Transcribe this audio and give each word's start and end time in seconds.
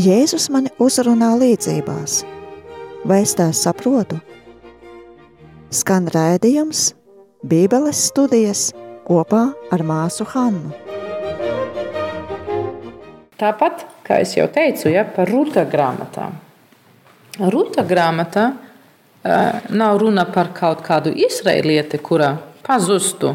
Jēzus 0.00 0.46
mani 0.48 0.70
uzrunā 0.80 1.34
līdzībās. 1.36 2.20
Vai 3.04 3.18
es 3.24 3.34
tās 3.36 3.58
saprotu? 3.66 4.16
Skan 5.74 6.06
rādījums, 6.14 6.94
Bībeles 7.44 7.98
studijas 8.08 8.70
kopā 9.04 9.42
ar 9.74 9.84
māsu 9.84 10.24
Hannu. 10.30 10.70
Tāpat, 13.40 13.84
kā 14.06 14.22
jau 14.24 14.46
teicu, 14.54 14.88
ja, 14.94 15.04
par 15.04 15.28
ruta 15.28 15.66
grāmatām. 15.68 16.38
Ruta 17.52 17.84
grāmatā 17.84 18.46
uh, 18.54 19.60
nav 19.68 20.00
runa 20.00 20.24
par 20.32 20.54
kaut 20.56 20.80
kādu 20.86 21.12
izraelieti, 21.12 22.00
kura 22.00 22.32
pazustu. 22.64 23.34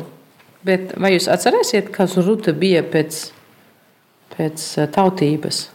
Bet 0.65 0.97
vai 0.97 1.13
jūs 1.13 1.29
atcerēsiet, 1.29 1.93
kas 1.93 2.17
ruta 2.25 2.57
bija 2.57 2.81
pēc, 2.81 3.21
pēc 4.33 4.69
tautības? 4.95 5.65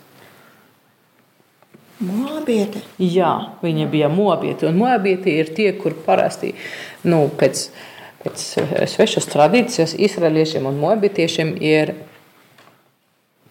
Moabiete. 2.01 2.81
Jā, 2.97 3.33
viņa 3.61 3.87
bija 3.93 4.09
moabieti. 4.09 4.65
Un 4.71 4.79
moabieti 4.81 5.35
ir 5.37 5.51
tie, 5.57 5.69
kur 5.77 5.93
parasti 6.07 6.55
nu, 7.05 7.27
pēc, 7.29 7.67
pēc 8.23 8.45
svešas 8.89 9.29
tradīcijas 9.29 9.93
izraeliešiem 10.01 10.69
un 10.71 10.81
moabietiešiem 10.81 11.53
ir 11.61 11.93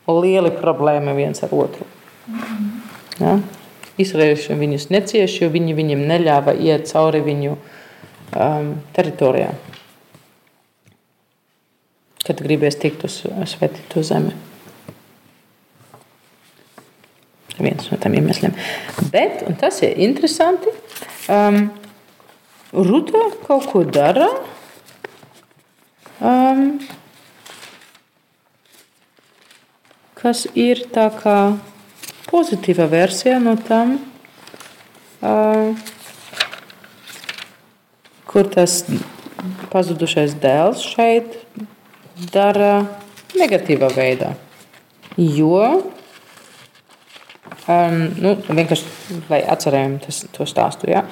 lieli 0.09 0.49
problēma 0.57 1.13
viens 1.13 1.45
ar 1.45 1.53
otru. 1.53 1.85
Ja? 3.21 3.37
Izraelieši 4.01 4.57
viņus 4.57 4.89
necieš, 4.95 5.41
jo 5.43 5.53
viņi 5.53 5.77
viņiem 5.77 6.05
neļāva 6.09 6.55
iet 6.57 6.89
cauri 6.89 7.21
viņu 7.21 7.53
um, 7.53 8.69
teritorijām, 8.95 9.57
kad 12.25 12.41
gribēs 12.45 12.79
tikt 12.81 13.05
uz 13.05 13.21
svētīto 13.53 14.01
zemi. 14.07 14.48
Viens 17.65 17.89
no 17.91 17.97
tiem 18.01 18.17
iemesliem. 18.19 18.55
Bet, 19.13 19.43
un 19.47 19.57
tas 19.59 19.81
ir 19.85 19.97
interesanti, 20.05 20.73
um, 21.31 21.67
Ruta 22.69 23.23
kaut 23.47 23.65
ko 23.71 23.81
dara. 23.81 24.27
Um, 26.21 26.77
kas 30.19 30.43
ir 30.53 30.83
tā 30.93 31.07
kā 31.15 31.37
pozitīva 32.27 32.85
versija 32.91 33.39
no 33.41 33.55
tam, 33.65 33.95
uh, 35.23 35.73
kur 38.29 38.51
tas 38.53 38.83
pazudušais 39.73 40.35
dēls 40.43 40.83
šeit 40.91 41.39
dara 42.33 42.83
negatīvā 43.39 43.89
veidā. 43.95 44.35
Jo 45.17 45.63
Um, 47.69 48.07
nu, 48.17 48.31
vienkārši, 48.47 48.85
lai 49.29 49.43
atcerētos 49.45 50.23
to 50.33 50.45
stāstu. 50.49 50.87
Ja? 50.89 51.03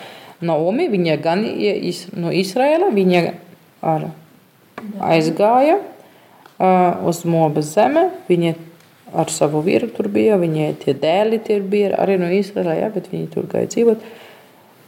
Naomi, 0.41 0.87
viņa 0.89 1.17
gan 1.21 1.43
iz, 1.45 2.07
no 2.17 2.31
Izraela, 2.33 2.87
viņa 2.93 3.19
ar, 3.85 4.07
aizgāja 5.05 5.75
uh, 5.77 7.03
uz 7.05 7.19
Mobas 7.29 7.69
zeme. 7.75 8.07
Viņa 8.29 8.55
ar 9.17 9.29
savu 9.33 9.61
vīru 9.65 9.91
tur 9.93 10.09
bija, 10.13 10.39
viņai 10.41 10.71
tie 10.81 10.95
dēli 10.97 11.39
tie 11.45 11.59
bija 11.61 11.91
arī 12.01 12.17
no 12.21 12.31
Izraela, 12.33 12.73
ja? 12.79 12.89
bet 12.93 13.11
viņi 13.13 13.29
tur 13.35 13.45
gāja 13.51 13.69
dzīvot. 13.75 14.09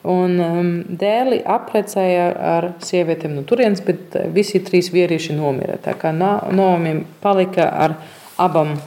Un 0.09 0.41
um, 0.41 0.73
dēli 0.89 1.41
apprecēja 1.43 2.25
ar 2.55 2.69
sievietēm 2.81 3.35
no 3.35 3.45
turienes, 3.45 3.83
bet 3.85 4.17
visi 4.33 4.63
trīs 4.65 4.89
vīrieši 4.95 5.37
nomira. 5.37 5.77
Tā 5.85 5.93
kā 5.99 6.15
Naomi 6.15 6.97
palika 7.21 7.69
ar 7.85 7.97
abām 8.41 8.77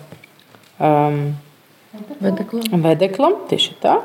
um, 0.83 1.25
Vedeklam. 1.93 2.83
Vedeklam, 2.85 3.35
tieši 3.51 3.75
tā. 3.83 3.99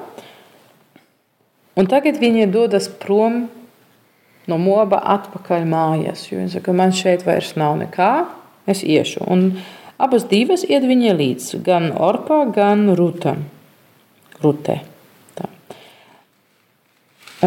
Un 1.78 1.88
tagad 1.88 2.18
viņi 2.20 2.50
dodas 2.52 2.90
prom 2.90 3.46
no 4.50 4.58
moba 4.59 5.00
atpakaļ 5.16 5.68
mājās. 5.70 6.26
Viņa 6.31 6.50
saka, 6.58 6.76
man 6.76 6.96
šeit 6.96 7.26
vairs 7.28 7.53
nav 7.59 7.78
nekā, 7.80 8.12
es 8.68 8.84
iešu. 8.84 9.24
Un 9.28 9.50
abas 10.02 10.28
divas 10.28 10.66
iet 10.68 10.88
viņai 10.88 11.14
līdzi, 11.20 11.62
gan 11.64 11.92
Orpā, 11.94 12.42
gan 12.56 12.90
Ruta. 12.97 13.38
Rutē. 14.44 14.80
Tā. 15.38 15.47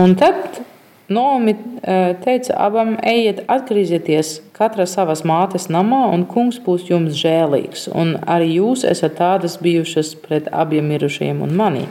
Un 0.00 0.16
tad 0.18 0.62
Nomi 1.10 1.56
e, 1.56 1.94
teica 2.22 2.54
abam, 2.62 2.92
ejiet, 3.02 3.40
atgriezieties 3.50 4.36
katra 4.54 4.84
savas 4.86 5.24
mātes 5.26 5.66
namā, 5.66 6.04
un 6.14 6.22
kungs 6.30 6.60
būs 6.62 6.84
jums 6.86 7.16
žēlīgs. 7.18 7.88
Un 7.98 8.14
arī 8.30 8.52
jūs 8.60 8.84
esat 8.86 9.16
tādas 9.18 9.56
bijušas 9.58 10.12
pret 10.22 10.46
abiem 10.54 10.86
mirušajiem 10.92 11.42
un 11.42 11.56
mani. 11.58 11.88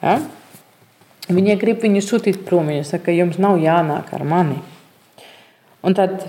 Ja? 0.00 0.16
Viņa 1.28 1.58
grib 1.60 1.84
viņu 1.84 2.00
sūtīt 2.06 2.40
prom. 2.48 2.72
Viņa 2.72 2.88
saka, 2.94 3.12
jums 3.12 3.36
nav 3.36 3.60
jānāk 3.60 4.08
ar 4.16 4.24
mani. 4.24 4.56
Un 5.84 5.98
tad 5.98 6.24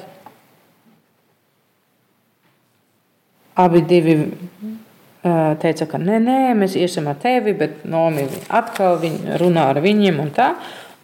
abi 3.55 3.85
divi 3.87 4.19
e, 4.19 5.33
teica, 5.63 5.87
ka 5.87 5.99
nē, 6.01 6.19
nē, 6.27 6.37
mēs 6.59 6.75
iesim 6.75 7.07
ar 7.07 7.23
tevi, 7.23 7.55
bet 7.55 7.85
Nomi 7.87 8.27
atkal 8.51 8.99
runā 9.39 9.69
ar 9.71 9.79
viņiem 9.85 10.19
un 10.27 10.33
tā. 10.35 10.55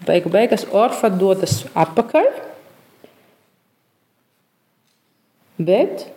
Beigu 0.10 0.32
beigās 0.34 0.66
Orfa 0.74 1.12
dodas 1.14 1.62
atpakaļ. 1.78 2.30
Bet 5.62 6.08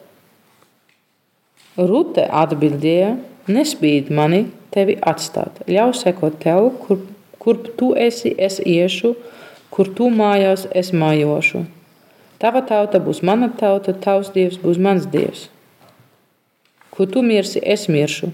Rute 1.76 2.25
atbildēja: 2.25 3.16
Nespīd 3.52 4.08
mani 4.14 4.47
tevi 4.72 4.97
atstāt. 4.97 5.60
Ļauj 5.69 5.97
sekot 5.98 6.38
tev, 6.41 6.70
kur, 6.84 7.00
kur 7.42 7.58
tu 7.78 7.92
esi, 7.98 8.32
es 8.38 8.60
iešu, 8.64 9.14
kur 9.72 9.91
tu 9.97 10.08
mājās, 10.12 10.69
es 10.72 10.92
mājošu. 10.97 11.64
Tava 12.42 12.62
tauta 12.66 13.00
būs 13.02 13.20
mana 13.26 13.50
tauta, 13.58 13.92
tavs 13.92 14.32
dievs 14.34 14.60
būs 14.62 14.81
mans 14.82 15.08
dievs. 15.10 15.48
Kur 16.92 17.10
tu 17.10 17.22
mirsi, 17.25 17.60
es 17.62 17.88
miršu, 17.88 18.32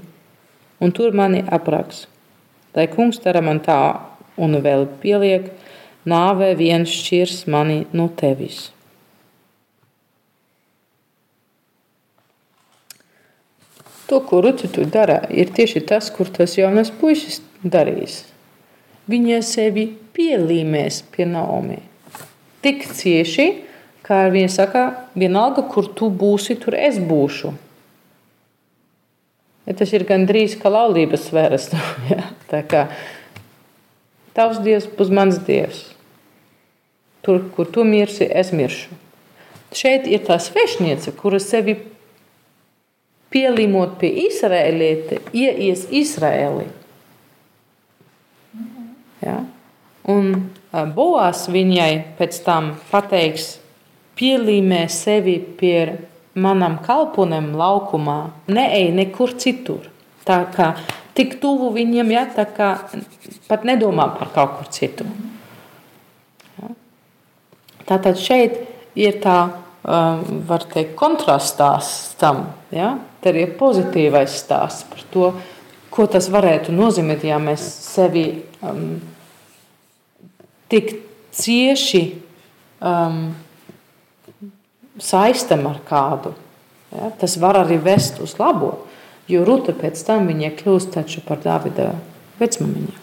un 0.80 0.94
tur 0.94 1.14
mani 1.14 1.42
apraks. 1.46 2.06
Lai 2.76 2.86
kungs 2.90 3.20
dara 3.24 3.42
man 3.42 3.60
tā 3.64 3.78
un 4.38 4.58
vēl 4.64 4.86
pieliek, 5.02 5.50
nāvē 6.08 6.54
viens 6.58 6.88
šķirs 6.88 7.44
mani 7.50 7.84
no 7.92 8.08
tevis. 8.16 8.68
To, 14.08 14.22
ko 14.24 14.40
Rucitu 14.40 14.86
dara, 14.88 15.20
ir 15.28 15.50
tieši 15.52 15.82
tas, 15.84 16.08
kur 16.08 16.30
tas 16.32 16.54
jaunais 16.56 16.88
puisis 16.88 17.42
darīs. 17.60 18.22
Viņa 19.08 19.42
sevi 19.44 19.84
pielīmēs 20.16 21.02
pie 21.12 21.26
Naomi. 21.28 21.82
Tik 22.64 22.86
cieši, 22.96 23.46
kā 24.04 24.22
viņa 24.32 24.52
saka, 24.52 24.84
vienalga, 25.12 25.66
kur 25.68 25.90
tu 25.92 26.08
būsi, 26.08 26.56
tur 26.60 26.76
es 26.78 26.96
būšu. 26.96 27.52
Ja 29.68 29.76
tas 29.76 29.92
ir 29.92 30.06
gandrīz 30.08 30.56
kā 30.56 30.72
laulības 30.72 31.28
sfēras. 31.28 31.68
Tavs 34.38 34.60
dievs 34.62 34.86
būs 34.94 35.10
mans 35.10 35.40
dievs. 35.42 35.82
Tur, 37.26 37.42
kur 37.56 37.66
tu 37.66 37.82
mirsi, 37.84 38.28
es 38.30 38.52
miršu. 38.54 38.94
Šeit 39.74 40.06
ir 40.06 40.22
tā 40.24 40.38
svešniece, 40.40 41.10
kura 41.18 41.40
sevi 41.42 41.74
pielīmot 43.34 43.98
pie 44.00 44.10
izraēlieta, 44.28 45.18
ieies 45.36 45.88
Izraēlī. 45.92 46.68
Ja? 49.24 49.42
Un 50.08 50.30
Boās 50.94 51.46
viņai 51.50 51.92
pēc 52.18 52.38
tam 52.46 52.74
pateiks, 52.92 53.56
pielīmē 54.18 54.84
sevi 54.92 55.38
pie 55.58 55.80
manam 56.38 56.78
kalponem 56.84 57.50
laukumā, 57.58 58.18
neej 58.48 58.92
nekur 58.94 59.34
citur. 59.40 59.88
Tā 60.28 60.42
kā 60.52 60.74
tik 61.18 61.38
tuvu 61.42 61.72
viņiem, 61.74 62.12
ja, 62.14 62.24
tā 62.30 62.46
kā 62.54 62.72
pat 63.48 63.66
nedomā 63.66 64.06
par 64.18 64.30
kaut 64.34 64.58
kur 64.58 64.70
citu. 64.74 65.06
Ja. 66.60 66.70
Tātad 67.88 68.20
šeit 68.22 68.60
ir 68.98 69.18
tā, 69.22 69.38
um, 69.82 70.42
var 70.48 70.66
teikt, 70.70 70.94
kontrastās 70.98 72.14
tam. 72.20 72.46
Ja? 72.74 72.94
Tad 73.24 73.38
ir 73.38 73.56
pozitīvais 73.58 74.38
stāsts 74.44 74.86
par 74.88 75.02
to, 75.12 75.32
ko 75.90 76.06
tas 76.06 76.28
varētu 76.30 76.74
nozīmēt, 76.74 77.26
ja 77.26 77.40
mēs 77.42 77.64
sevi 77.88 78.26
um, 78.62 79.00
tik 80.70 80.94
cieši 81.34 82.02
um, 82.78 83.24
saistam 85.02 85.66
ar 85.70 85.82
kādu. 85.88 86.36
Ja? 86.94 87.10
Tas 87.18 87.34
var 87.42 87.64
arī 87.64 87.80
vest 87.82 88.22
uz 88.22 88.38
labo. 88.38 88.87
Jo 89.28 89.44
Ruta 89.44 89.74
pēc 89.76 90.00
tam 90.06 90.28
viņa 90.30 90.54
kļūst 90.56 90.94
taču 90.94 91.20
par 91.24 91.42
Dāvida 91.44 91.90
vecmamiņu. 92.40 92.94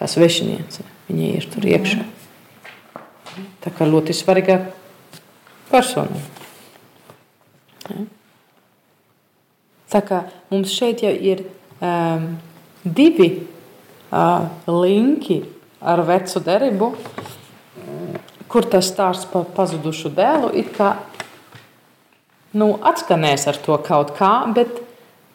Kā 0.00 0.08
svešiniece, 0.08 0.84
viņa 1.08 1.30
ir 1.36 1.48
tur 1.52 1.66
iekšā. 1.68 2.04
Tā 3.64 3.72
kā 3.76 3.88
ļoti 3.88 4.16
svarīga 4.16 4.58
persona. 5.70 6.20
Ja? 7.88 8.04
Tā 9.90 10.00
kā 10.06 10.20
mums 10.52 10.70
šeit 10.70 11.02
jau 11.02 11.10
ir 11.10 11.42
um, 11.82 12.26
divi 12.84 13.30
uh, 13.40 14.46
linki 14.70 15.40
ar 15.80 16.04
vecu 16.06 16.42
derību, 16.46 16.90
kur 18.50 18.66
tas 18.70 18.90
stāsts 18.92 19.26
par 19.30 19.48
pazudušu 19.56 20.12
dēlu 20.14 20.52
it 20.60 20.70
kā 20.76 20.92
nu, 22.56 22.72
atskanēs 22.82 23.46
ar 23.50 23.58
to 23.62 23.76
kaut 23.84 24.14
kā, 24.18 24.32
bet 24.54 24.80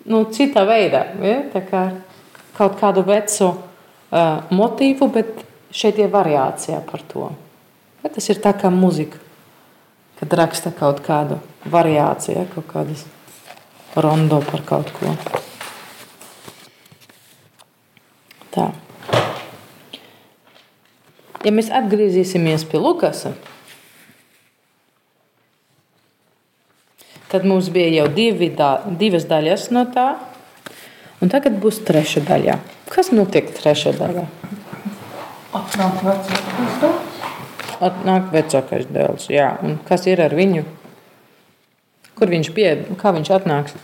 nu, 0.10 0.24
citā 0.34 0.66
veidā. 0.68 1.06
Ja? 1.24 1.40
Tā 1.54 1.64
kā 1.66 1.84
kaut 2.58 2.78
kādu 2.82 3.06
vecu 3.08 3.52
uh, 3.52 4.46
motīvu, 4.52 5.10
bet 5.14 5.44
šeit 5.76 6.00
ir 6.02 6.12
variācija 6.14 6.82
par 6.88 7.04
to. 7.12 7.30
Ja? 8.04 8.12
Tas 8.12 8.30
ir 8.32 8.42
tā 8.44 8.56
kā 8.58 8.72
muzika, 8.74 9.20
kad 10.20 10.38
raksta 10.40 10.74
kaut 10.76 11.02
kādu 11.06 11.40
variāciju, 11.72 12.38
ja? 12.42 12.48
kaut 12.54 12.70
kādas 12.72 13.06
rondo 13.96 14.42
par 14.44 14.66
kaut 14.68 14.92
ko. 14.96 15.16
Tā. 18.56 18.72
Ja 21.46 21.52
mēs 21.54 21.68
atgriezīsimies 21.70 22.64
pie 22.66 22.80
Lukasa, 22.82 23.36
tad 23.36 23.55
mums 27.48 27.70
bija 27.74 27.90
jau 28.02 28.08
divi, 28.14 28.50
da, 28.54 28.82
divas 29.00 29.26
daļas 29.30 29.70
no 29.76 29.86
tā, 29.94 30.08
un 31.22 31.32
tagad 31.34 31.58
būs 31.62 31.82
trešā 31.88 32.24
daļa. 32.28 32.60
Kas 32.92 33.12
notiek 33.16 33.50
trešā 33.58 33.96
daļā? 33.98 34.26
Atnāk 35.56 36.02
vecākais 36.06 36.80
dēls. 36.84 37.20
Atnāk 37.86 38.32
vecākais 38.34 38.88
dēls, 38.92 39.30
jā. 39.32 39.50
Un 39.64 39.80
kas 39.88 40.06
ir 40.12 40.22
ar 40.24 40.36
viņu? 40.36 40.66
Kur 42.16 42.32
viņš 42.32 42.52
pie, 42.56 42.70
kā 43.00 43.12
viņš 43.16 43.32
atnāks? 43.40 43.76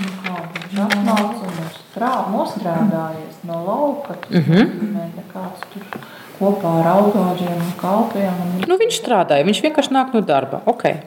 Nu, 0.00 0.12
kā 0.24 0.36
viņš 0.46 0.80
atnāca 0.86 1.50
un 1.50 2.32
nostrādājies 2.32 3.42
no 3.48 3.60
lauka. 3.66 4.16
Mhm. 4.30 4.62
nozīmē, 4.62 5.08
ka 5.16 5.24
kāds 5.34 5.66
tur 5.72 6.00
kopā 6.38 6.72
ar 6.80 6.88
augāģiem 6.94 7.58
un 7.58 7.74
kalpiem. 7.80 8.40
Un 8.44 8.64
Nu, 8.68 8.78
viņš 8.80 9.02
strādāja, 9.02 9.44
viņš 9.44 9.62
vienkārši 9.66 9.92
nāk 9.92 10.14
no 10.14 10.20
darba. 10.20 10.62
Okay. 10.66 11.02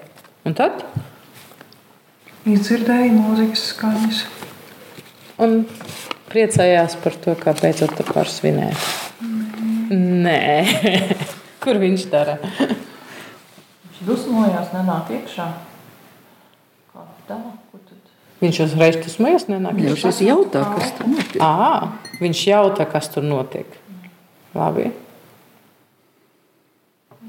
Un 0.45 0.53
tad? 0.53 0.83
Izdzirdēju 2.43 3.11
mūzikas 3.15 3.61
skaņas. 3.71 4.21
Un 5.43 5.61
priecājās 6.27 6.97
par 6.99 7.15
to, 7.23 7.35
kā 7.39 7.53
beidzot 7.55 7.93
tā 7.95 8.03
pārsvinēt. 8.07 8.87
Nē, 9.93 10.41
kur 11.63 11.79
viņš 11.79 12.07
dara? 12.11 12.35
Viņš 12.43 14.01
dusmojās, 14.07 14.73
nenāk 14.75 15.13
iekšā. 15.15 15.47
Kā 16.91 17.05
tā? 17.29 17.39
Viņš 18.43 18.59
uzreiz 18.65 18.97
dusmojas, 18.99 19.47
nenāk. 19.47 19.77
Jau 19.85 19.95
šis 20.01 20.19
jautā, 20.25 20.65
kas 20.75 20.91
tur 20.97 21.07
notiek. 21.13 21.39
À, 21.39 21.93
viņš 22.19 22.41
jautā, 22.49 22.87
kas 22.91 23.07
tur 23.13 23.23
notiek. 23.23 23.79
Labi. 24.57 24.89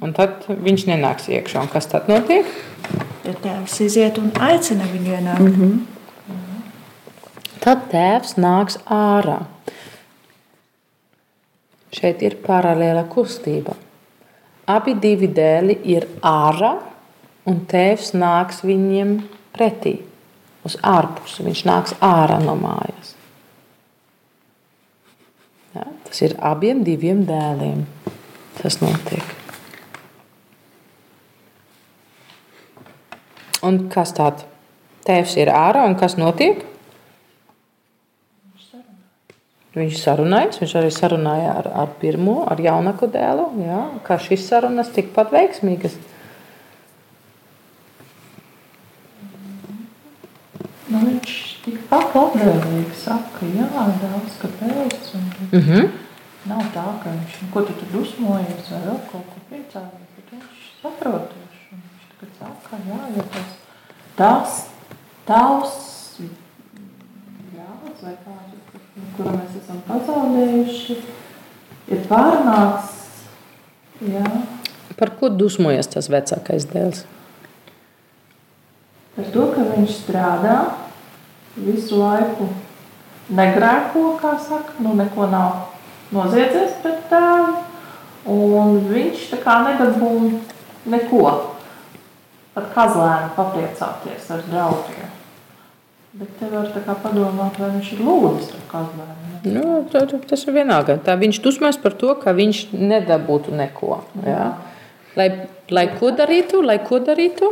Un 0.05 0.13
tad 0.13 0.45
viņš 0.49 0.87
nenāks 0.91 1.31
iekšā. 1.33 1.65
Un 1.65 1.73
kas 1.73 1.89
tad 1.89 2.11
notiek? 2.13 2.49
Ja 3.25 3.33
tēvs 3.41 3.81
iziet 3.81 4.21
un 4.21 4.31
aicina 4.37 4.85
viņu 4.93 5.17
ienākt, 5.17 5.41
mm 5.41 5.55
-hmm. 5.57 5.83
Tad 7.65 7.87
tēvs 7.89 8.35
nāks 8.37 8.77
ārā. 8.93 9.39
Šeit 11.95 12.21
ir 12.27 12.37
paralēla 12.45 13.07
kustība. 13.09 13.73
Abi 14.69 14.95
divi 15.01 15.31
dēli 15.33 15.79
ir 15.95 16.05
ārā, 16.21 16.75
un 17.49 17.63
tēvs 17.71 18.13
nāks 18.21 18.61
viņiem 18.69 19.15
pretī, 19.57 19.95
uz 20.65 20.77
ārpusi. 20.83 21.47
Viņš 21.47 21.63
nāks 21.71 21.97
ārā 22.05 22.37
no 22.45 22.57
mājas. 22.61 23.15
Ja, 25.75 25.87
tas 26.05 26.21
ir 26.21 26.37
abiem 26.41 26.85
diviem 26.85 27.25
dēliem. 27.29 27.87
Tas 28.61 28.81
notiek. 28.85 29.44
Un 33.65 33.87
kas 33.93 34.13
tāds? 34.17 34.45
Tēvs 35.05 35.35
ir 35.41 35.51
ārā, 35.53 35.85
un 35.89 35.97
kas 36.01 36.17
notiek? 36.21 36.63
Viņš 39.75 39.97
sarunājas, 39.99 40.61
viņš 40.63 40.73
arī 40.79 40.91
sarunāja 40.95 41.55
ar, 41.59 41.69
ar 41.83 41.95
pirmo, 41.99 42.45
ar 42.47 42.61
jaunāku 42.63 43.09
dēlu. 43.11 43.49
Jā, 43.65 43.81
kā 44.07 44.21
šīs 44.23 44.45
sarunas 44.47 44.93
tikpat 44.95 45.33
veiksmīgas. 45.35 45.97
Nu, 50.87 51.01
viņš 51.01 51.35
tikpat 51.65 52.15
labvēlīgi 52.15 53.01
saka, 53.03 53.51
jā, 53.51 53.67
daudz 54.05 54.39
kāpēc. 54.45 55.11
Un 55.19 55.25
Mm 55.55 55.61
-hmm. 55.61 55.89
nav 56.47 56.63
tā, 56.75 56.87
ka 57.03 57.11
viņš, 57.11 57.33
ko 57.53 57.61
tu 57.63 57.73
tur 57.73 57.89
dusmojies 57.93 58.71
vai 58.71 58.81
vēl 58.87 58.99
kaut 59.11 59.27
ko 59.33 59.39
priecājies, 59.49 60.09
bet 60.17 60.27
viņš 60.33 60.63
saprotoši. 60.83 61.44
Tagad 62.25 62.57
saka, 62.63 62.79
jā, 62.89 62.99
ja 63.17 63.25
tas, 63.35 63.49
tas 64.17 64.53
tavs 65.29 65.75
brālis 67.53 68.01
vai 68.01 68.15
kāds, 68.25 68.79
kuru 69.17 69.35
mēs 69.35 69.59
esam 69.61 69.83
pazaudējuši, 69.85 70.97
ir 71.93 72.05
pārnāks, 72.09 72.95
jā, 74.09 74.25
Par 74.95 75.11
ko 75.19 75.29
dusmojas 75.29 75.91
tas 75.91 76.09
vecākais 76.09 76.69
dēls? 76.71 77.05
par 79.17 79.27
to, 79.31 79.45
ka 79.55 79.63
viņš 79.75 79.91
strādā 79.95 80.59
visu 81.57 82.01
laiku 82.01 82.49
negrēko, 83.31 84.17
kā 84.23 84.37
saka, 84.43 84.75
nu 84.83 84.95
neko 84.99 85.29
nav 85.31 85.75
noziedzies 86.15 86.79
pret 86.83 87.05
tēvu, 87.11 87.61
un 88.33 88.81
viņš 88.89 89.29
tā 89.35 89.43
kā 89.45 89.61
nedabū 89.69 90.15
neko. 90.91 91.54
Pat 92.55 92.71
kazlēni 92.75 93.33
papriecāties 93.35 94.31
ar 94.31 94.43
draugiem. 94.47 95.13
Bet 96.15 96.37
te 96.39 96.47
var 96.47 96.69
padomāt, 97.03 97.57
vai 97.59 97.73
viņš 97.75 97.89
ir 97.97 98.03
lūdzis 98.07 98.53
ar 98.55 98.67
kazlēni. 98.71 99.41
Nu, 99.51 99.81
tā, 99.91 100.05
tas 100.31 100.45
ir 100.47 100.55
vienalga. 100.55 100.95
Tā 101.03 101.17
viņš 101.19 101.41
dusmojas 101.43 101.81
par 101.83 101.97
to, 101.99 102.13
ka 102.21 102.33
viņš 102.37 102.69
nedabūtu 102.73 103.55
neko. 103.59 103.99
Jā. 104.23 104.53
Lai, 105.19 105.29
lai 105.75 105.85
ko 105.99 106.13
darītu, 106.15 106.63
lai 106.63 106.79
ko 106.87 107.01
darītu? 107.03 107.51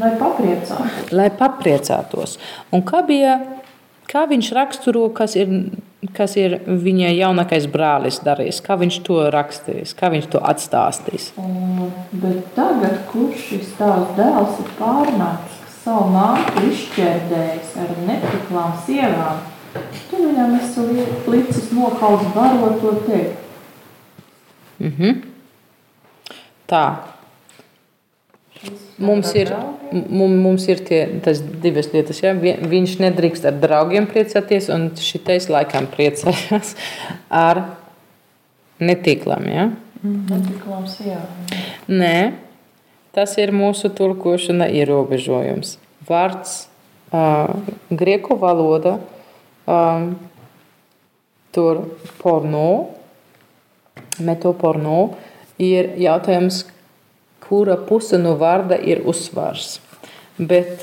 Lai 0.00 0.10
papriecātos. 0.18 1.12
lai 1.12 1.28
papriecātos. 1.38 2.36
Un 2.74 2.82
kā, 2.86 3.02
bija, 3.06 3.38
kā 4.16 4.24
viņš 4.30 4.48
raksturo, 4.56 5.08
kas 5.12 5.34
ir, 5.36 5.50
kas 6.16 6.36
ir 6.40 6.54
viņa 6.64 7.10
jaunākais 7.12 7.66
brālis 7.68 8.22
darījis, 8.24 8.62
kā 8.64 8.78
viņš 8.80 8.96
to 9.04 9.18
rakstīs, 9.34 9.92
kā 9.98 10.08
viņš 10.14 10.28
to 10.32 10.40
atstāstīs. 10.40 11.30
Un, 11.40 11.90
bet 12.16 12.54
tagad, 12.56 13.02
kurš 13.10 13.42
šis 13.50 13.74
tavs 13.76 14.14
dēls 14.16 14.62
ir 14.62 14.70
pārnācis, 14.78 15.58
kas 15.66 15.76
savu 15.84 16.06
māti 16.14 16.64
izšķērdējis 16.70 17.74
ar 17.84 17.92
netiklām 18.08 18.72
sievām, 18.86 19.44
tu 20.08 20.22
viņam 20.22 20.56
esi 20.62 20.86
li- 20.88 21.10
licis 21.34 21.68
nokauts 21.76 22.32
baroto 22.34 22.94
tevi. 23.04 23.34
Tā. 26.66 26.86
Mums 28.98 29.34
ir, 29.36 29.50
mums, 30.08 30.64
ir 30.72 30.80
tie, 30.88 31.00
tas 31.24 31.42
divas 31.62 31.90
lietas. 31.92 32.22
Ja? 32.24 32.32
Vi- 32.32 32.56
Viņš 32.70 32.94
nedrīkst 33.04 33.44
ar 33.50 33.58
draugiem 33.60 34.06
priecāties, 34.08 34.70
un 34.72 34.88
šitais 34.96 35.50
laikam 35.52 35.84
priecājās 35.92 36.72
ar 37.46 37.60
netīklām. 38.80 39.44
Ja? 39.52 39.66
Netiklām 40.06 40.86
sievām. 40.88 41.50
Nē, 41.88 42.32
tas 43.16 43.36
ir 43.42 43.52
mūsu 43.56 43.90
tulkošana 43.96 44.68
ierobežojums. 44.80 45.76
Vārds 46.08 46.56
uh, 47.12 47.52
grieķu 47.90 48.36
valoda 48.40 48.96
um, 49.66 50.12
tur 51.56 51.80
porno, 52.20 52.66
metoporno 54.20 54.98
ir 55.62 55.92
jautājums, 56.00 56.64
kura 57.46 57.78
puse 57.88 58.18
no 58.20 58.34
vārda 58.40 58.78
ir 58.82 59.04
uzsvars. 59.06 59.78
Bet 60.38 60.82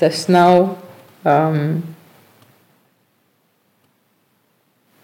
tas 0.00 0.28
nav. 0.28 0.76
Um, 1.24 1.82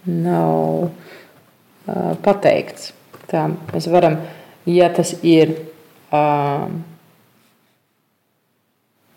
nav 0.04 0.90
uh, 1.87 2.14
pateikts. 2.25 2.92
Tā 3.30 3.46
mēs 3.70 3.87
varam, 3.90 4.18
ja 4.66 4.88
tas 4.94 5.12
ir 5.22 5.52
uh, 6.10 6.66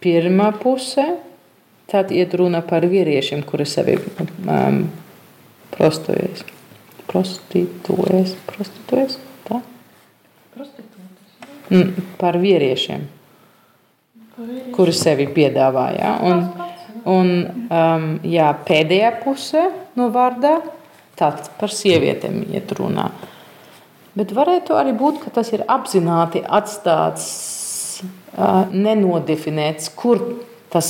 pirmā 0.03 0.51
puse, 0.62 1.05
tad 1.89 2.13
iet 2.13 2.36
runa 2.38 2.62
par 2.65 2.86
vīriešiem, 2.89 3.41
kuri 3.48 3.67
sevi 3.70 3.98
um, 3.98 4.84
prostituēs. 5.74 6.46
Prostituēs, 7.10 8.38
prostituēs, 8.50 9.17
tā? 9.48 9.62
Mm, 11.72 12.08
par 12.20 12.38
vīriešiem. 12.41 13.05
Kuri 14.74 14.93
sevi 14.96 15.27
piedāvā. 15.32 15.86
Ja? 15.96 16.13
Un, 16.25 16.41
un, 17.08 17.29
um, 17.70 18.08
jā, 18.27 18.50
pēdējā 18.67 19.12
pusē 19.22 19.67
no 20.00 20.10
vārdā 20.13 20.58
tāds 21.20 21.51
par 21.60 21.72
sievietēm 21.72 22.41
iet 22.51 22.74
runā. 22.75 23.12
Bet 24.17 24.34
varētu 24.36 24.75
arī 24.77 24.93
būt, 24.98 25.22
ka 25.24 25.34
tas 25.39 25.50
ir 25.53 25.63
apzināti 25.72 26.43
atstāts, 26.43 27.27
uh, 28.38 28.65
nenodefinēts, 28.70 29.89
kur 29.98 30.22
tas 30.74 30.89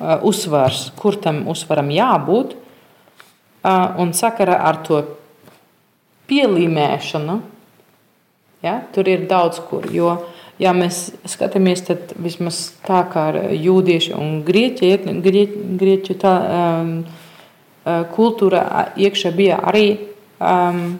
uh, 0.00 0.18
uzsvars, 0.26 0.90
kur 1.00 1.16
tam 1.20 1.46
uzsvaram 1.48 1.92
jābūt. 1.94 2.56
Uh, 3.60 4.00
un 4.00 4.12
sakarā 4.16 4.56
ar 4.64 4.80
to 4.84 5.02
pielīmēšanu, 6.30 7.40
ja, 8.62 8.80
tur 8.94 9.08
ir 9.08 9.26
daudz 9.30 9.60
kur. 9.68 9.86
Jo, 9.92 10.16
ja 10.60 10.72
mēs 10.76 11.10
skatāmies, 11.28 11.84
tad 11.88 12.14
vismaz 12.20 12.62
tā 12.86 13.02
kā 13.12 13.30
ar 13.32 13.40
jūdiešu 13.54 14.16
un 14.18 14.40
grieķu, 14.46 14.92
grieķu, 15.24 15.62
grieķu 15.80 16.18
tā, 16.20 16.34
um, 16.48 16.92
kultūra 18.14 18.90
iekšā 19.00 19.32
bija 19.36 19.60
arī 19.70 19.86
um, 19.96 20.98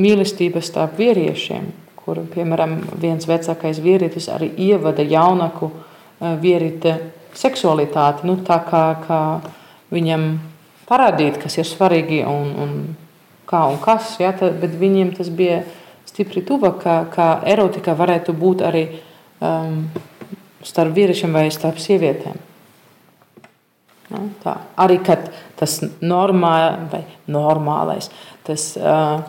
mīlestības 0.00 0.68
starp 0.68 1.00
vīriešiem, 1.00 1.72
kur, 2.02 2.22
piemēram, 2.34 2.78
viens 3.00 3.28
vecākais 3.28 3.80
vīrietis 3.82 4.28
arī 4.32 4.50
ievada 4.68 5.04
jaunaku 5.06 5.70
uh, 5.72 6.36
vīrieti 6.42 6.96
seksualitāti, 7.36 8.26
nu, 8.28 8.36
tā 8.44 8.58
kā, 8.68 8.86
kā 9.06 9.20
viņam 9.92 10.34
parādīt, 10.88 11.38
kas 11.40 11.56
ir 11.58 11.68
svarīgi 11.68 12.22
un, 12.28 12.50
un 12.60 12.74
kā 13.48 13.64
un 13.70 13.78
kas, 13.80 14.16
ja, 14.20 14.32
tad, 14.36 14.58
bet 14.60 14.74
viņiem 14.80 15.14
tas 15.16 15.30
bija 15.32 15.62
stipri 16.08 16.42
tuva, 16.46 16.72
ka, 16.78 17.02
ka 17.12 17.28
erotika 17.48 17.94
varētu 17.98 18.34
būt 18.36 18.64
arī 18.68 18.86
um, 19.42 19.84
starp 20.62 20.96
vīriešiem 20.96 21.34
vai 21.34 21.46
starp 21.54 21.80
sievietēm. 21.82 22.40
Ja, 24.12 24.24
tā. 24.42 24.56
Arī 24.84 24.98
kad 25.04 25.30
tas 25.56 25.78
normā, 26.02 26.56
normālais, 27.30 28.10
tas 28.46 28.72
uh, 28.76 29.22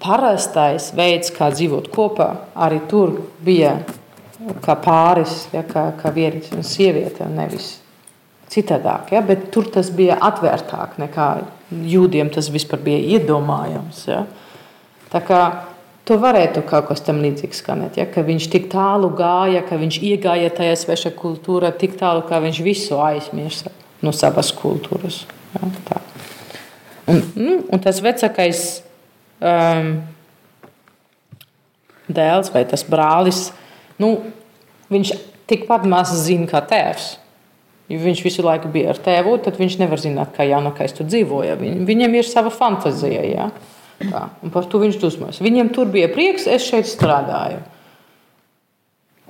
parastais 0.00 0.90
veids, 0.96 1.32
kā 1.34 1.50
dzīvot 1.52 1.90
kopā, 1.92 2.30
arī 2.54 2.80
tur 2.90 3.16
bija 3.44 3.78
kā 4.64 4.76
pāris, 4.80 5.44
ja, 5.52 5.64
kā, 5.66 5.90
kā 6.00 6.12
vīrietis 6.14 6.54
un 6.56 6.64
sieviete, 6.64 7.26
nevis 7.28 7.74
citādāk. 8.50 9.12
Ja, 9.14 9.22
bet 9.24 9.50
tur 9.54 9.68
tas 9.72 9.90
bija 9.94 10.18
atvērtāk 10.26 10.96
nekā 11.00 11.28
jūdiem 11.70 12.32
tas 12.34 12.50
vispār 12.52 12.82
bija 12.82 13.18
iedomājams. 13.18 14.04
Ja. 14.10 14.24
Tā 15.10 15.20
kā 15.26 15.40
to 16.06 16.16
varētu 16.20 16.62
kaut 16.66 16.88
kas 16.90 17.02
tam 17.06 17.20
līdzīgs 17.22 17.62
skanēt, 17.62 17.98
ja, 18.00 18.06
ka 18.10 18.24
viņš 18.26 18.48
tik 18.52 18.68
tālu 18.72 19.10
gāja, 19.14 19.62
ka 19.66 19.78
viņš 19.80 20.00
iegāja 20.06 20.50
tajā 20.54 20.76
sveša 20.78 21.14
kultūrā 21.18 21.72
tik 21.78 21.96
tālu, 22.00 22.24
ka 22.26 22.40
viņš 22.42 22.62
visu 22.66 22.98
aizmirsa 23.02 23.72
no 24.02 24.14
savas 24.16 24.52
kultūras. 24.56 25.24
Ja, 25.54 25.70
tā. 25.88 26.00
un, 27.10 27.22
nu, 27.34 27.56
un 27.70 27.82
tas 27.82 27.98
vecākais 28.02 28.64
um, 29.42 29.96
dēls 32.10 32.52
vai 32.54 32.64
tas 32.70 32.86
brālis, 32.86 33.48
nu, 34.02 34.14
viņš 34.90 35.14
tikpat 35.50 35.86
maz 35.90 36.14
zina 36.24 36.46
kā 36.50 36.62
tēvs. 36.70 37.16
Ja 37.90 37.98
viņš 37.98 38.20
visu 38.22 38.44
laiku 38.46 38.70
bija 38.70 38.92
ar 38.92 39.00
tēvu, 39.02 39.34
tad 39.42 39.56
viņš 39.58 39.80
nevar 39.80 39.98
zināt, 39.98 40.30
kā 40.36 40.46
jaunākais 40.46 40.94
tur 40.94 41.08
dzīvoja. 41.10 41.56
Viņ, 41.58 41.80
viņam 41.88 42.12
ir 42.14 42.28
sava 42.28 42.52
fantāzija. 42.54 43.24
Ja? 43.26 43.48
Tā, 44.00 44.22
un 44.40 44.52
par 44.54 44.64
to 44.70 44.80
viņš 44.80 44.96
dusmojas. 45.02 45.42
Viņam 45.44 45.68
tur 45.76 45.90
bija 45.92 46.08
prieks, 46.12 46.46
es 46.48 46.64
šeit 46.64 46.88
strādāju. 46.88 47.60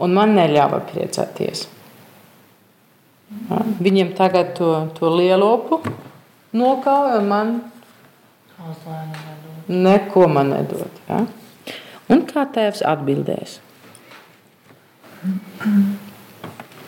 Un 0.00 0.14
man 0.16 0.36
neļāva 0.38 0.78
priecāties. 0.88 1.66
Ja? 3.50 3.58
Viņam 3.82 4.14
tagad 4.18 4.54
to, 4.58 4.70
to 4.96 5.10
lielopu 5.12 5.80
nokauja, 6.56 7.18
un 7.20 7.28
man 7.30 7.52
neko 9.70 10.28
man 10.28 10.54
nedod. 10.54 11.02
Ja? 11.08 11.24
Un 12.10 12.24
kā 12.26 12.46
tēvs 12.50 12.82
atbildēs? 12.86 13.58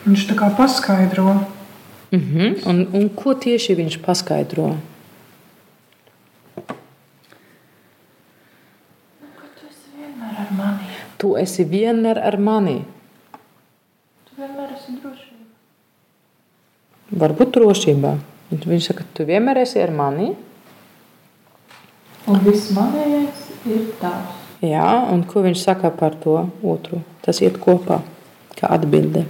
Viņš 0.03 0.25
tā 0.31 0.39
kā 0.39 0.49
paskaidro. 0.57 1.35
Mm 2.13 2.21
-hmm. 2.21 2.67
un, 2.69 2.87
un 2.93 3.09
ko 3.09 3.35
tieši 3.35 3.75
viņš 3.75 4.01
paskaidro? 4.05 4.77
Tu 9.61 9.67
esi 9.71 9.89
vienmēr 9.97 10.35
ar 10.43 10.51
mani. 10.57 10.91
Tu 11.23 11.37
esi 11.39 11.63
vienmēr 11.71 12.19
ar 12.19 12.35
mani. 12.43 12.81
Tu 14.27 14.41
vienmēr 14.41 14.73
esi 14.75 14.97
drošībā. 14.99 15.45
Varbūt 17.23 17.53
drošībā. 17.55 18.15
Viņš 18.51 18.89
saka, 18.91 19.07
tu 19.15 19.27
vienmēr 19.29 19.61
esi 19.63 19.79
ar 19.79 19.93
mani. 19.95 20.33
Un 22.27 22.43
viss 22.43 22.73
manējais 22.75 23.45
ir 23.71 23.87
tavs. 24.03 24.43
Jā, 24.67 24.89
un 25.15 25.23
ko 25.27 25.45
viņš 25.47 25.63
saka 25.63 25.93
par 25.95 26.19
to 26.23 26.37
otru? 26.63 27.01
Tas 27.23 27.39
iet 27.43 27.57
kopā, 27.63 28.01
kā 28.59 28.75
atbilde. 28.75 29.25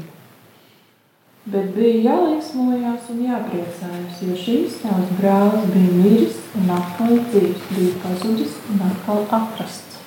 Bet 1.52 1.72
bija 1.76 2.02
jāliesmojās 2.08 3.08
un 3.12 3.22
jāpriecājas, 3.26 4.20
jo 4.24 4.36
šīs 4.38 4.80
tavs 4.82 5.14
brālis 5.20 5.64
bija 5.72 5.94
miris 6.00 6.36
un 6.56 6.68
atkal 6.72 7.16
dzīves, 7.28 7.64
bija 7.76 7.94
pazudis 8.04 8.60
un 8.70 8.84
atkal 8.88 9.24
atrasts. 9.40 9.98